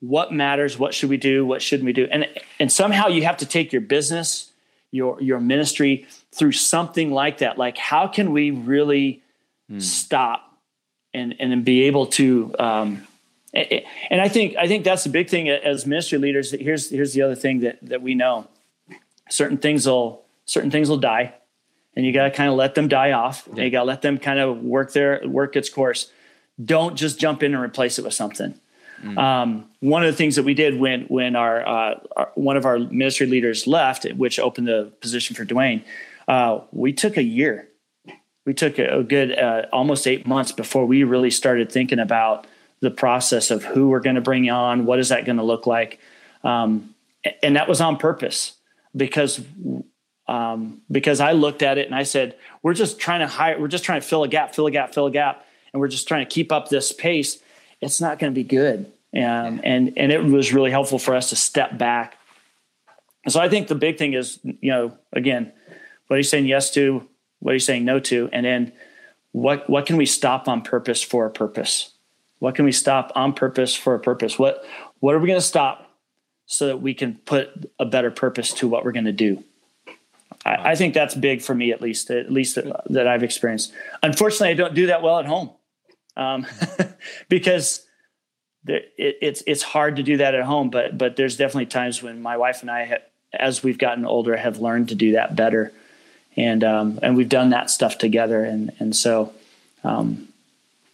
[0.00, 2.06] what matters, what should we do, what shouldn't we do.
[2.10, 4.50] And and somehow you have to take your business,
[4.90, 7.56] your your ministry through something like that.
[7.56, 9.22] Like how can we really
[9.70, 9.80] mm.
[9.80, 10.58] stop
[11.14, 13.06] and and be able to um,
[13.52, 16.52] and I think I think that's the big thing as ministry leaders.
[16.52, 18.48] Here's here's the other thing that that we know:
[19.28, 21.34] certain things will certain things will die,
[21.96, 23.48] and you got to kind of let them die off.
[23.54, 23.64] Yeah.
[23.64, 26.12] You got to let them kind of work their work its course.
[26.62, 28.54] Don't just jump in and replace it with something.
[29.02, 29.18] Mm.
[29.18, 32.66] Um, one of the things that we did when when our, uh, our, one of
[32.66, 35.82] our ministry leaders left, which opened the position for Dwayne,
[36.28, 37.68] uh, we took a year.
[38.44, 42.46] We took a, a good uh, almost eight months before we really started thinking about
[42.80, 45.66] the process of who we're going to bring on, what is that going to look
[45.66, 45.98] like,
[46.44, 46.94] um,
[47.42, 48.54] and that was on purpose
[48.96, 49.40] because
[50.28, 53.68] um, because I looked at it and I said, we're just trying to hire, we're
[53.68, 56.06] just trying to fill a gap, fill a gap, fill a gap, and we're just
[56.06, 57.38] trying to keep up this pace.
[57.80, 61.30] It's not going to be good, and and and it was really helpful for us
[61.30, 62.16] to step back.
[63.28, 65.52] So I think the big thing is, you know, again,
[66.06, 67.06] what are you saying yes to?
[67.40, 68.28] What are you saying no to?
[68.32, 68.72] And then
[69.32, 71.92] what what can we stop on purpose for a purpose?
[72.40, 74.38] What can we stop on purpose for a purpose?
[74.38, 74.64] What
[74.98, 75.90] what are we going to stop
[76.46, 79.44] so that we can put a better purpose to what we're going to do?
[80.44, 83.72] I, I, think that's big for me, at least, at least that, that I've experienced.
[84.02, 85.50] Unfortunately, I don't do that well at home
[86.16, 86.46] um,
[87.28, 87.86] because
[88.64, 92.02] there, it, it's it's hard to do that at home, but but there's definitely times
[92.02, 93.00] when my wife and I,
[93.32, 95.72] as we've gotten older, have learned to do that better,
[96.36, 99.32] and um, and we've done that stuff together, and and so
[99.84, 100.28] um,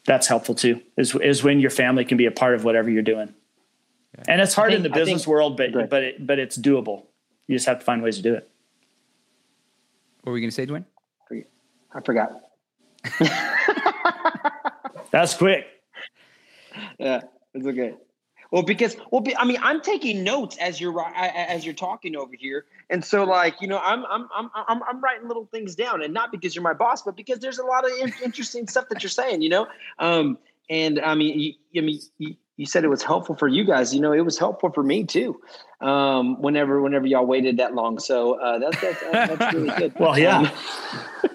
[0.07, 0.81] that's helpful too.
[0.97, 3.35] Is is when your family can be a part of whatever you're doing,
[4.29, 7.07] and it's hard think, in the business think, world, but but it, but it's doable.
[7.47, 8.49] You just have to find ways to do it.
[10.23, 10.85] What were we going to say, Dwayne?
[11.95, 12.31] I forgot.
[15.11, 15.67] That's quick.
[16.99, 17.23] Yeah.
[17.55, 17.95] It's okay.
[18.57, 22.65] Well, because well, I mean, I'm taking notes as you're as you're talking over here,
[22.89, 26.15] and so like you know, I'm I'm I'm I'm, I'm writing little things down, and
[26.15, 27.93] not because you're my boss, but because there's a lot of
[28.25, 29.67] interesting stuff that you're saying, you know.
[29.99, 30.39] Um,
[30.71, 33.95] and I mean, you, I mean, you, you said it was helpful for you guys.
[33.95, 35.39] You know, it was helpful for me too.
[35.83, 39.93] Um, whenever whenever y'all waited that long, so uh, that's that's that's really good.
[39.99, 40.39] well, yeah.
[40.39, 40.51] Um,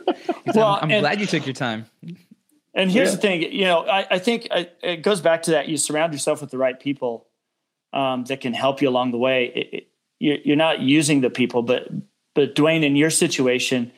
[0.55, 1.85] well, I'm, I'm and, glad you took your time.
[2.73, 3.15] And here's yeah.
[3.15, 5.67] the thing, you know, I, I think I, it goes back to that.
[5.67, 7.27] You surround yourself with the right people
[7.91, 9.51] um, that can help you along the way.
[9.53, 9.87] It, it,
[10.19, 11.89] you're, you're, not using the people, but
[12.33, 13.91] but Dwayne, in your situation,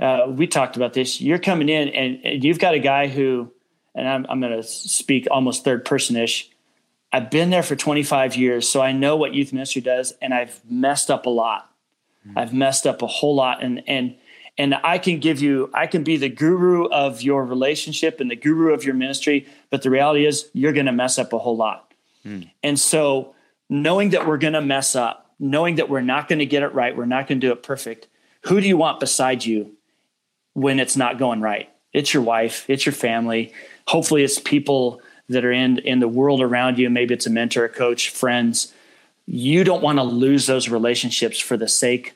[0.00, 1.20] uh, we talked about this.
[1.20, 3.52] You're coming in, and, and you've got a guy who,
[3.94, 6.50] and I'm, I'm going to speak almost third person ish.
[7.12, 10.60] I've been there for 25 years, so I know what youth ministry does, and I've
[10.68, 11.70] messed up a lot.
[12.26, 12.38] Mm-hmm.
[12.38, 14.16] I've messed up a whole lot, and and
[14.60, 18.36] and I can give you, I can be the guru of your relationship and the
[18.36, 21.56] guru of your ministry, but the reality is you're going to mess up a whole
[21.56, 21.94] lot.
[22.26, 22.50] Mm.
[22.62, 23.34] And so,
[23.70, 26.74] knowing that we're going to mess up, knowing that we're not going to get it
[26.74, 28.06] right, we're not going to do it perfect,
[28.42, 29.72] who do you want beside you
[30.52, 31.70] when it's not going right?
[31.94, 33.54] It's your wife, it's your family.
[33.88, 35.00] Hopefully, it's people
[35.30, 36.90] that are in in the world around you.
[36.90, 38.74] Maybe it's a mentor, a coach, friends.
[39.24, 42.12] You don't want to lose those relationships for the sake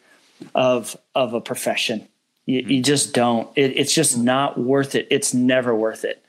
[0.54, 2.06] of of a profession
[2.46, 3.48] you, you just don't.
[3.56, 5.08] It, it's just not worth it.
[5.10, 6.22] It's never worth it.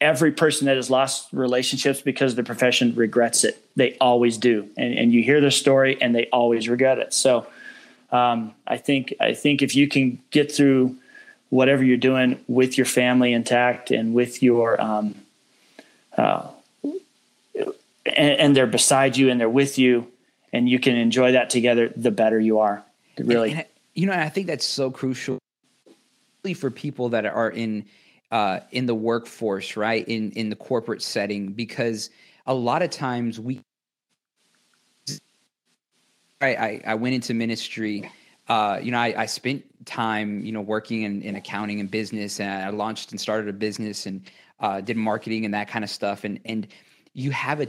[0.00, 3.64] Every person that has lost relationships because of the profession regrets it.
[3.74, 4.68] They always do.
[4.76, 7.14] And, and you hear their story and they always regret it.
[7.14, 7.46] So
[8.12, 10.96] um, I think I think if you can get through
[11.48, 15.14] whatever you're doing with your family intact and with your um,
[16.18, 16.48] uh,
[16.84, 17.76] and,
[18.16, 20.06] and, they're beside you and they're with you
[20.52, 22.84] and you can enjoy that together, the better you are.
[23.18, 25.38] Really, and, and, you know, I think that's so crucial
[26.52, 27.86] for people that are in
[28.30, 30.06] uh, in the workforce, right?
[30.08, 32.10] In in the corporate setting, because
[32.46, 33.62] a lot of times we
[36.42, 38.10] I, I, I went into ministry.
[38.48, 42.40] Uh, you know, I, I spent time, you know, working in, in accounting and business,
[42.40, 44.28] and I launched and started a business and
[44.60, 46.24] uh, did marketing and that kind of stuff.
[46.24, 46.66] And and
[47.14, 47.68] you have a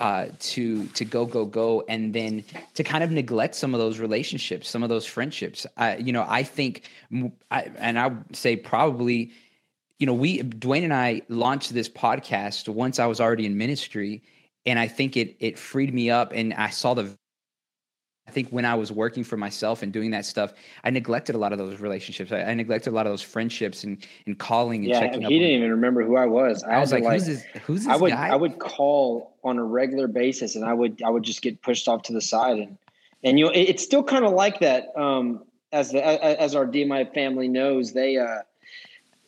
[0.00, 2.42] uh, to to go go go and then
[2.74, 5.66] to kind of neglect some of those relationships some of those friendships.
[5.76, 6.88] I, you know i think
[7.50, 9.30] I, and i would say probably
[9.98, 14.22] you know we dwayne and i launched this podcast once i was already in ministry
[14.64, 17.14] and i think it it freed me up and i saw the
[18.30, 20.52] I think when I was working for myself and doing that stuff,
[20.84, 22.30] I neglected a lot of those relationships.
[22.30, 25.22] I, I neglected a lot of those friendships and, and calling and yeah, checking.
[25.22, 26.62] Yeah, he didn't even remember who I was.
[26.62, 27.42] I, I was like, like, "Who's this?
[27.64, 28.28] Who's this I would guy?
[28.28, 31.88] I would call on a regular basis, and I would I would just get pushed
[31.88, 32.78] off to the side, and
[33.24, 34.96] and you know it, it's still kind of like that.
[34.96, 38.42] Um, as the as our DMI family knows, they uh,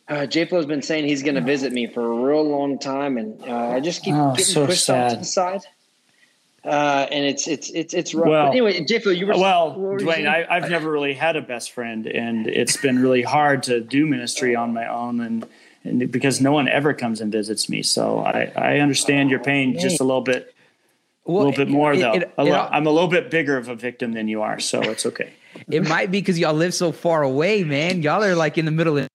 [0.07, 3.41] uh, has been saying he's going to visit me for a real long time, and
[3.41, 5.07] uh, I just keep oh, getting so pushed sad.
[5.07, 5.61] off to the side
[6.65, 8.27] uh, and it's it's it's it's rough.
[8.27, 10.27] Well, but anyway, Jeff, you were well, Dwayne.
[10.27, 14.07] I, I've never really had a best friend, and it's been really hard to do
[14.07, 15.45] ministry on my own, and,
[15.83, 17.83] and because no one ever comes and visits me.
[17.83, 20.55] So I I understand your pain just a little bit,
[21.25, 22.13] well, a little bit more it, though.
[22.13, 25.05] It, it, I'm a little bit bigger of a victim than you are, so it's
[25.05, 25.33] okay.
[25.69, 28.01] it might be because y'all live so far away, man.
[28.01, 29.09] Y'all are like in the middle of.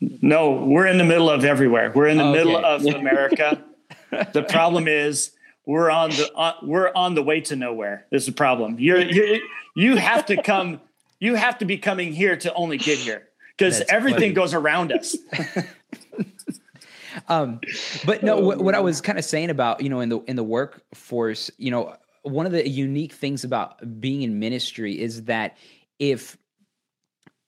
[0.00, 1.92] No, we're in the middle of everywhere.
[1.94, 2.38] We're in the okay.
[2.38, 3.62] middle of America.
[4.32, 5.30] the problem is
[5.66, 8.06] we're on the uh, we're on the way to nowhere.
[8.10, 8.76] This is a problem.
[8.78, 9.38] You're, you're
[9.74, 10.80] you have to come.
[11.20, 14.32] You have to be coming here to only get here because everything funny.
[14.32, 15.16] goes around us.
[17.28, 17.60] um,
[18.04, 20.36] but no, what, what I was kind of saying about you know in the in
[20.36, 25.56] the workforce, you know, one of the unique things about being in ministry is that
[26.00, 26.36] if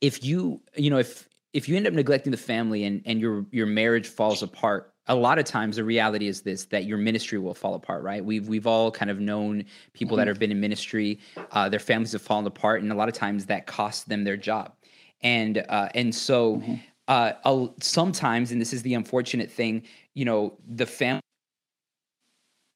[0.00, 3.44] if you you know if if you end up neglecting the family and and your
[3.50, 7.38] your marriage falls apart a lot of times the reality is this that your ministry
[7.38, 10.20] will fall apart right we've we've all kind of known people mm-hmm.
[10.20, 11.18] that have been in ministry
[11.52, 14.36] uh, their families have fallen apart and a lot of times that costs them their
[14.36, 14.72] job
[15.22, 16.74] and uh, and so mm-hmm.
[17.08, 17.32] uh,
[17.80, 19.82] sometimes and this is the unfortunate thing
[20.14, 21.20] you know the family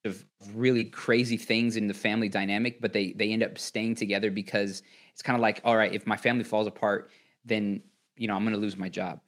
[0.04, 0.24] of
[0.54, 4.82] really crazy things in the family dynamic but they they end up staying together because
[5.12, 7.10] it's kind of like all right if my family falls apart
[7.44, 7.82] then
[8.16, 9.20] you know i'm going to lose my job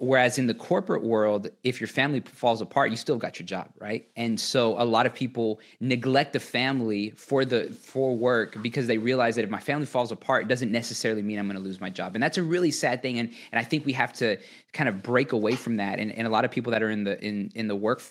[0.00, 3.68] Whereas in the corporate world, if your family falls apart, you still got your job,
[3.78, 4.08] right?
[4.16, 8.96] And so a lot of people neglect the family for the for work because they
[8.96, 11.82] realize that if my family falls apart, it doesn't necessarily mean I'm going to lose
[11.82, 12.14] my job.
[12.14, 13.18] And that's a really sad thing.
[13.18, 14.38] And and I think we have to
[14.72, 15.98] kind of break away from that.
[15.98, 18.02] And and a lot of people that are in the in in the work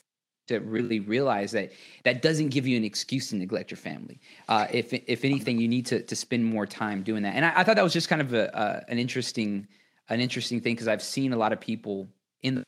[0.50, 1.72] to really realize that
[2.04, 4.20] that doesn't give you an excuse to neglect your family.
[4.48, 7.34] Uh, if if anything, you need to to spend more time doing that.
[7.34, 9.68] And I, I thought that was just kind of a, uh, an interesting
[10.10, 12.08] an interesting thing because I've seen a lot of people
[12.42, 12.64] in the,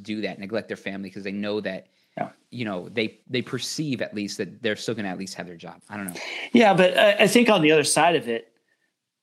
[0.00, 1.86] do that, neglect their family because they know that
[2.16, 2.30] yeah.
[2.50, 5.46] you know they they perceive at least that they're still going to at least have
[5.46, 5.80] their job.
[5.88, 6.20] I don't know.
[6.52, 8.52] Yeah, but I, I think on the other side of it,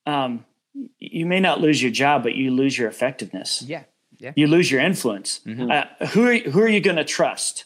[0.05, 0.45] um,
[0.99, 3.61] you may not lose your job, but you lose your effectiveness.
[3.61, 3.83] Yeah,
[4.17, 4.33] yeah.
[4.35, 5.41] You lose your influence.
[5.45, 5.71] Mm-hmm.
[5.71, 7.65] Uh, who are, who are you going to trust?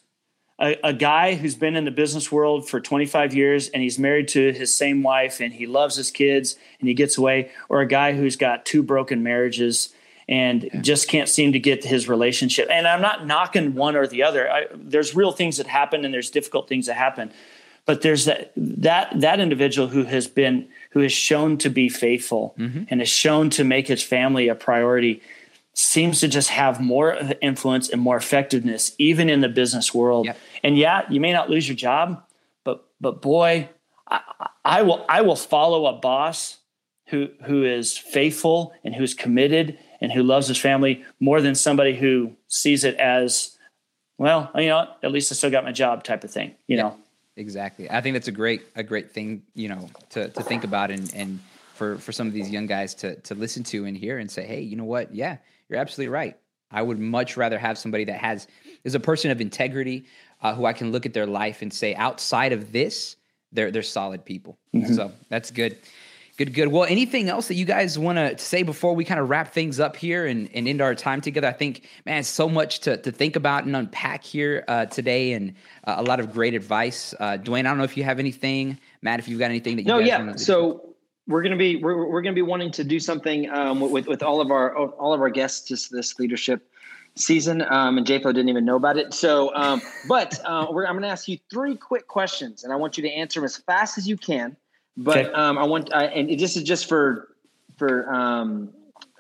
[0.64, 4.30] A, a, guy who's been in the business world for 25 years and he's married
[4.30, 7.88] to his same wife and he loves his kids and he gets away, or a
[7.88, 9.94] guy who's got two broken marriages
[10.28, 10.82] and yeah.
[10.82, 12.70] just can't seem to get his relationship.
[12.72, 14.50] And I'm not knocking one or the other.
[14.50, 17.32] I, there's real things that happen and there's difficult things that happen.
[17.86, 22.56] But there's that that that individual who has been who has shown to be faithful
[22.58, 22.84] mm-hmm.
[22.88, 25.22] and has shown to make his family a priority
[25.74, 30.28] seems to just have more influence and more effectiveness even in the business world.
[30.28, 30.38] Yep.
[30.64, 32.24] And yeah, you may not lose your job,
[32.64, 33.70] but but boy,
[34.08, 34.22] I,
[34.64, 36.58] I will I will follow a boss
[37.08, 41.96] who who is faithful and who's committed and who loves his family more than somebody
[41.96, 43.58] who sees it as,
[44.18, 46.84] well, you know, at least I still got my job type of thing, you yeah,
[46.84, 46.98] know?
[47.38, 47.90] Exactly.
[47.90, 51.10] I think that's a great, a great thing, you know, to, to think about and,
[51.16, 51.40] and
[51.74, 54.46] for, for some of these young guys to, to listen to and hear and say,
[54.46, 55.16] Hey, you know what?
[55.16, 55.38] Yeah,
[55.70, 56.38] you're absolutely right.
[56.70, 58.48] I would much rather have somebody that has,
[58.84, 60.06] is a person of integrity,
[60.44, 63.16] uh, who I can look at their life and say, outside of this,
[63.52, 64.58] they're, they're solid people.
[64.76, 64.94] Mm-hmm.
[64.94, 65.78] So that's good.
[66.36, 66.70] Good, good.
[66.70, 69.80] Well, anything else that you guys want to say before we kind of wrap things
[69.80, 71.48] up here and, and end our time together?
[71.48, 75.54] I think, man, so much to, to think about and unpack here uh, today and
[75.84, 77.14] uh, a lot of great advice.
[77.20, 78.80] Uh, Dwayne, I don't know if you have anything.
[79.04, 80.36] Matt, if you've got anything that you No, yeah.
[80.36, 80.96] So
[81.28, 84.08] we're going to be, we're, we're going to be wanting to do something um, with,
[84.08, 86.68] with all of our, all of our guests this, this leadership
[87.16, 87.62] season.
[87.62, 89.14] Um, and JFO didn't even know about it.
[89.14, 92.98] So, um, but uh, I'm going to ask you three quick questions and I want
[92.98, 94.56] you to answer them as fast as you can.
[94.98, 95.34] But okay.
[95.34, 97.30] um, I want, I, and this is just for
[97.78, 98.70] for um,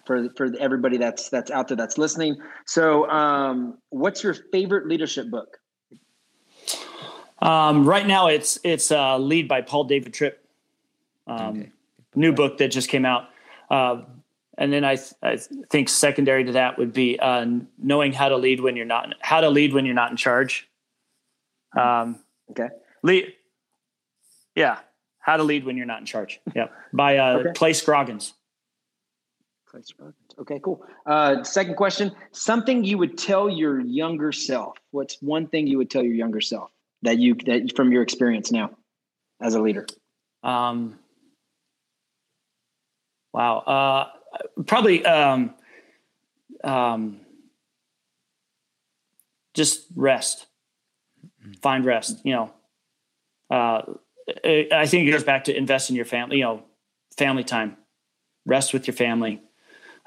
[0.06, 2.38] for for everybody that's that's out there that's listening.
[2.66, 5.60] So, um, what's your favorite leadership book?
[7.41, 10.46] Um, right now, it's it's uh, Lead by Paul David Tripp.
[11.28, 11.72] Um, okay.
[12.16, 13.30] New book that just came out.
[13.72, 14.04] Uh,
[14.58, 15.38] and then I, th- I
[15.70, 17.45] think secondary to that would be uh,
[17.78, 20.68] knowing how to lead when you're not how to lead when you're not in charge.
[21.78, 22.20] Um,
[22.51, 22.70] okay.
[23.01, 23.34] Lead.
[24.56, 24.80] Yeah,
[25.24, 26.39] how to Lead When You're Not in Charge.
[26.54, 26.74] Yep.
[26.91, 27.51] By uh, okay.
[27.54, 28.34] Clay Scroggins.
[29.66, 30.16] Clay Scroggins.
[30.38, 30.86] Okay, cool.
[31.06, 34.78] Uh, second question something you would tell your younger self.
[34.91, 36.72] What's one thing you would tell your younger self
[37.04, 38.72] that you, that from your experience now
[39.41, 39.88] as a leader?
[40.43, 40.99] Um,
[43.34, 43.60] wow.
[43.60, 44.08] Uh,
[44.65, 45.53] probably um,
[46.63, 47.19] um,
[49.53, 50.47] just rest.
[51.61, 52.19] Find rest.
[52.23, 52.53] You know,
[53.49, 53.81] uh,
[54.45, 56.63] I think it goes back to invest in your family, you know,
[57.17, 57.77] family time,
[58.45, 59.41] rest with your family,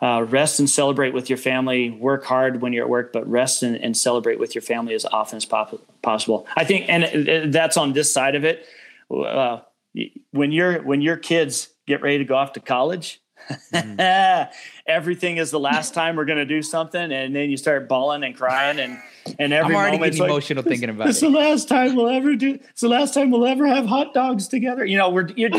[0.02, 3.62] uh, rest and celebrate with your family, work hard when you're at work, but rest
[3.62, 6.46] and, and celebrate with your family as often as pop- possible.
[6.56, 8.66] I think, and that's on this side of it.
[9.10, 9.60] Uh,
[10.32, 13.20] when your, when your kids get ready to go off to college,
[13.72, 14.48] mm.
[14.86, 17.12] everything is the last time we're going to do something.
[17.12, 18.98] And then you start bawling and crying and,
[19.38, 21.26] and every I'm already getting like, emotional thinking about it's it.
[21.26, 22.58] It's the last time we'll ever do.
[22.70, 24.84] It's the last time we'll ever have hot dogs together.
[24.84, 25.50] You know, we're you're,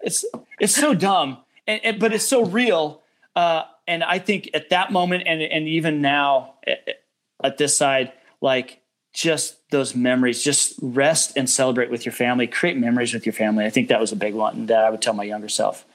[0.00, 0.24] it's
[0.60, 3.02] it's so dumb, and, and, but it's so real.
[3.36, 7.04] Uh, and I think at that moment, and and even now at,
[7.42, 8.80] at this side, like
[9.12, 12.46] just those memories, just rest and celebrate with your family.
[12.46, 13.64] Create memories with your family.
[13.64, 15.86] I think that was a big one that I would tell my younger self.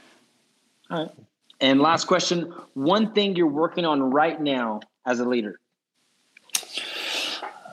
[0.89, 1.11] All right.
[1.61, 5.59] And last question: one thing you're working on right now as a leader.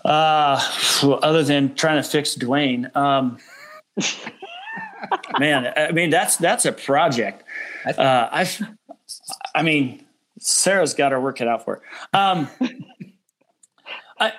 [0.05, 0.61] Uh,
[1.23, 3.39] other than trying to fix Dwayne, um,
[5.39, 7.43] man, I mean that's that's a project.
[7.87, 8.63] Uh, I've,
[9.55, 10.05] I mean,
[10.39, 11.83] Sarah's got her work cut out for.
[12.13, 12.19] Her.
[12.19, 12.49] Um,
[14.19, 14.33] I,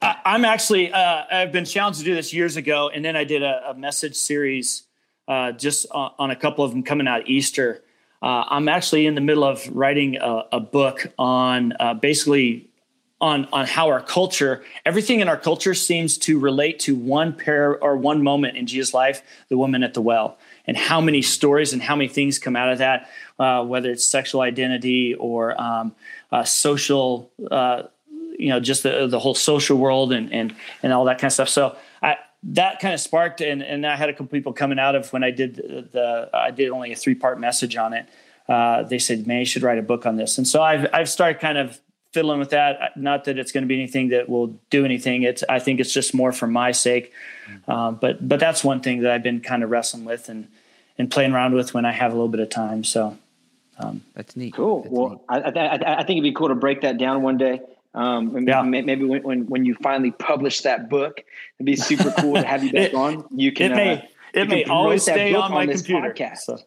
[0.00, 3.24] I, am actually uh, I've been challenged to do this years ago, and then I
[3.24, 4.84] did a, a message series
[5.28, 7.84] uh, just on, on, a couple of them coming out Easter.
[8.22, 12.68] Uh, I'm actually in the middle of writing a, a book on uh, basically
[13.20, 17.82] on on how our culture, everything in our culture seems to relate to one pair
[17.82, 21.72] or one moment in Jesus' life, the woman at the well, and how many stories
[21.72, 23.08] and how many things come out of that,
[23.38, 25.94] uh, whether it's sexual identity or um,
[26.30, 27.84] uh, social, uh,
[28.38, 31.32] you know, just the the whole social world and and and all that kind of
[31.32, 31.48] stuff.
[31.48, 34.94] So I that kind of sparked and and I had a couple people coming out
[34.94, 38.06] of when I did the, the I did only a three part message on it.
[38.48, 41.08] Uh, they said, "Man, you should write a book on this." And so I've I've
[41.08, 41.80] started kind of
[42.12, 42.96] fiddling with that.
[42.96, 45.22] Not that it's going to be anything that will do anything.
[45.22, 47.12] It's I think it's just more for my sake.
[47.68, 50.48] Um, but but that's one thing that I've been kind of wrestling with and
[50.98, 52.82] and playing around with when I have a little bit of time.
[52.82, 53.16] So
[53.78, 54.54] um, that's neat.
[54.54, 54.82] Cool.
[54.82, 55.20] That's well, neat.
[55.28, 57.60] I, I, I think it'd be cool to break that down one day.
[57.94, 58.62] Um, yeah.
[58.62, 61.22] maybe when, when, when you finally publish that book,
[61.58, 63.26] it'd be super cool to have you back it, on.
[63.30, 63.72] You can.
[63.72, 64.02] It may, uh,
[64.34, 66.12] it may always stay on my on computer.
[66.14, 66.38] Podcast.
[66.38, 66.58] So,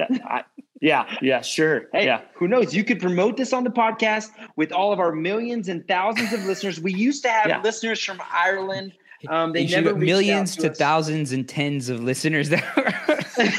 [0.00, 0.42] I,
[0.80, 1.86] yeah, yeah, sure.
[1.92, 2.22] Hey, yeah.
[2.34, 2.74] who knows?
[2.74, 6.44] You could promote this on the podcast with all of our millions and thousands of
[6.44, 6.80] listeners.
[6.80, 7.62] We used to have Yeah.
[7.62, 8.92] listeners from Ireland.
[9.28, 13.02] Um, they never millions to, to thousands and tens of listeners there.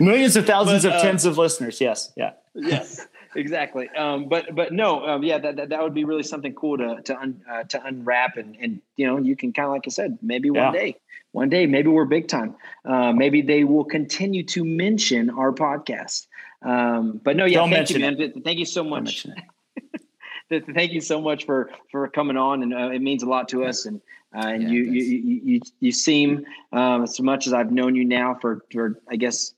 [0.00, 1.80] Millions of thousands But, of uh, tens of listeners.
[1.80, 2.32] Yes, yeah.
[2.54, 3.06] yes,
[3.36, 3.88] exactly.
[3.90, 7.02] Um, but but no, um, yeah, that, that that would be really something cool to
[7.02, 9.90] to un, uh, to unwrap and and you know you can kind of like I
[9.90, 10.80] said, maybe one Yeah.
[10.80, 10.96] day,
[11.32, 12.54] one day, maybe we're big time.
[12.84, 16.26] Uh, maybe they will continue to mention our podcast.
[16.62, 18.32] Um, but no, yeah, Don't thank you, man.
[18.42, 19.26] Thank you so much.
[20.50, 20.64] it.
[20.74, 23.64] Thank you so much for for coming on, and uh, it means a lot to
[23.64, 23.86] us.
[23.86, 24.00] And
[24.34, 27.94] uh, and Yeah, you, you you you you seem um, as much as I've known
[27.94, 29.54] you now for for I guess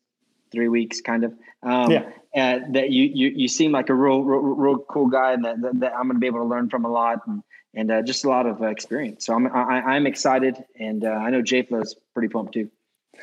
[0.52, 1.34] three weeks, kind of.
[1.62, 2.10] Um, Yeah.
[2.36, 5.60] Uh, that you you you seem like a real real, real cool guy, and that,
[5.62, 7.42] that, that I'm going to be able to learn from a lot, and
[7.74, 9.26] and uh, just a lot of uh, experience.
[9.26, 12.70] So I'm I, I'm excited, and uh, I know Jafla is pretty pumped too.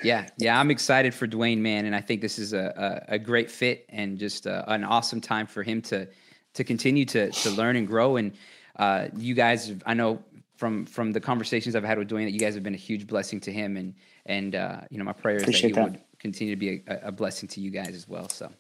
[0.04, 3.20] Yeah, yeah, I'm excited for Dwayne, man, and I think this is a a, a
[3.20, 6.08] great fit and just uh an awesome time for him to
[6.56, 8.18] to continue to to learn and grow.
[8.18, 8.34] And
[8.78, 10.24] uh, you guys, I know
[10.58, 13.06] from from the conversations I've had with Dwayne that you guys have been a huge
[13.06, 13.94] blessing to him, and
[14.26, 15.84] and uh, you know my prayer is that he that.
[15.84, 18.30] would continue to be a, a blessing to you guys as well.
[18.30, 18.52] So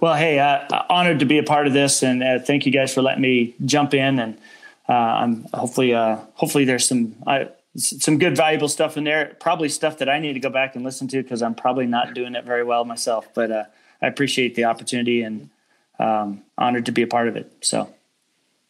[0.00, 2.94] Well, hey, uh, honored to be a part of this, and uh, thank you guys
[2.94, 4.18] for letting me jump in.
[4.18, 4.38] And
[4.88, 9.36] uh, I'm hopefully, uh, hopefully, there's some uh, some good, valuable stuff in there.
[9.40, 12.14] Probably stuff that I need to go back and listen to because I'm probably not
[12.14, 13.28] doing it very well myself.
[13.34, 13.64] But uh,
[14.02, 15.50] I appreciate the opportunity and
[15.98, 17.52] um, honored to be a part of it.
[17.60, 17.92] So.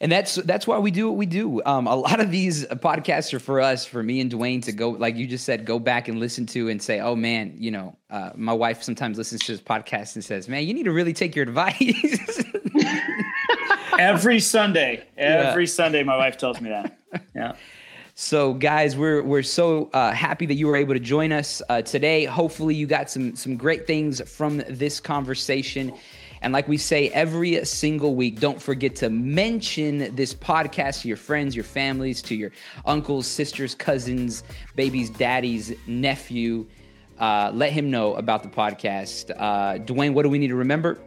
[0.03, 1.63] And that's that's why we do what we do.
[1.67, 4.91] Um, a lot of these podcasts are for us, for me and Dwayne to go,
[4.91, 7.97] like you just said, go back and listen to and say, "Oh man, you know."
[8.09, 11.13] Uh, my wife sometimes listens to this podcast and says, "Man, you need to really
[11.13, 12.43] take your advice."
[13.99, 16.99] every Sunday, every Sunday, my wife tells me that.
[17.35, 17.53] Yeah.
[18.15, 21.83] So, guys, we're we're so uh, happy that you were able to join us uh,
[21.83, 22.25] today.
[22.25, 25.95] Hopefully, you got some some great things from this conversation.
[26.43, 31.17] And like we say every single week, don't forget to mention this podcast to your
[31.19, 32.51] friends, your families, to your
[32.87, 34.43] uncles, sisters, cousins,
[34.75, 36.67] babies, daddies, nephew.
[37.19, 39.31] Uh, let him know about the podcast.
[39.39, 40.99] Uh, Dwayne, what do we need to remember?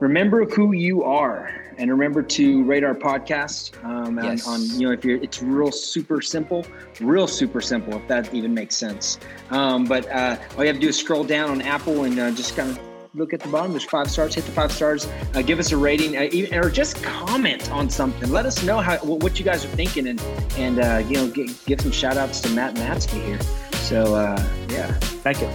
[0.00, 4.46] remember who you are and remember to rate our podcast um, on- Yes.
[4.46, 6.66] on, you know if you're it's real super simple
[7.00, 9.18] real super simple if that even makes sense
[9.50, 12.30] um, but uh, all you have to do is scroll down on apple and uh,
[12.32, 12.78] just kind of
[13.14, 15.76] look at the bottom there's five stars hit the five stars uh, give us a
[15.76, 19.44] rating uh, even, or just comment on something let us know how what what you
[19.44, 20.20] guys are thinking and
[20.56, 23.40] and uh, you know gi- give some shout outs to matt matsky here
[23.78, 24.92] so uh, yeah
[25.24, 25.48] Thank you.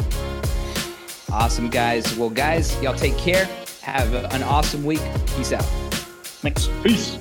[1.31, 2.17] Awesome, guys.
[2.17, 3.45] Well, guys, y'all take care.
[3.83, 4.99] Have a- an awesome week.
[5.35, 5.61] Peace out.
[6.41, 6.67] Thanks.
[6.81, 7.15] peace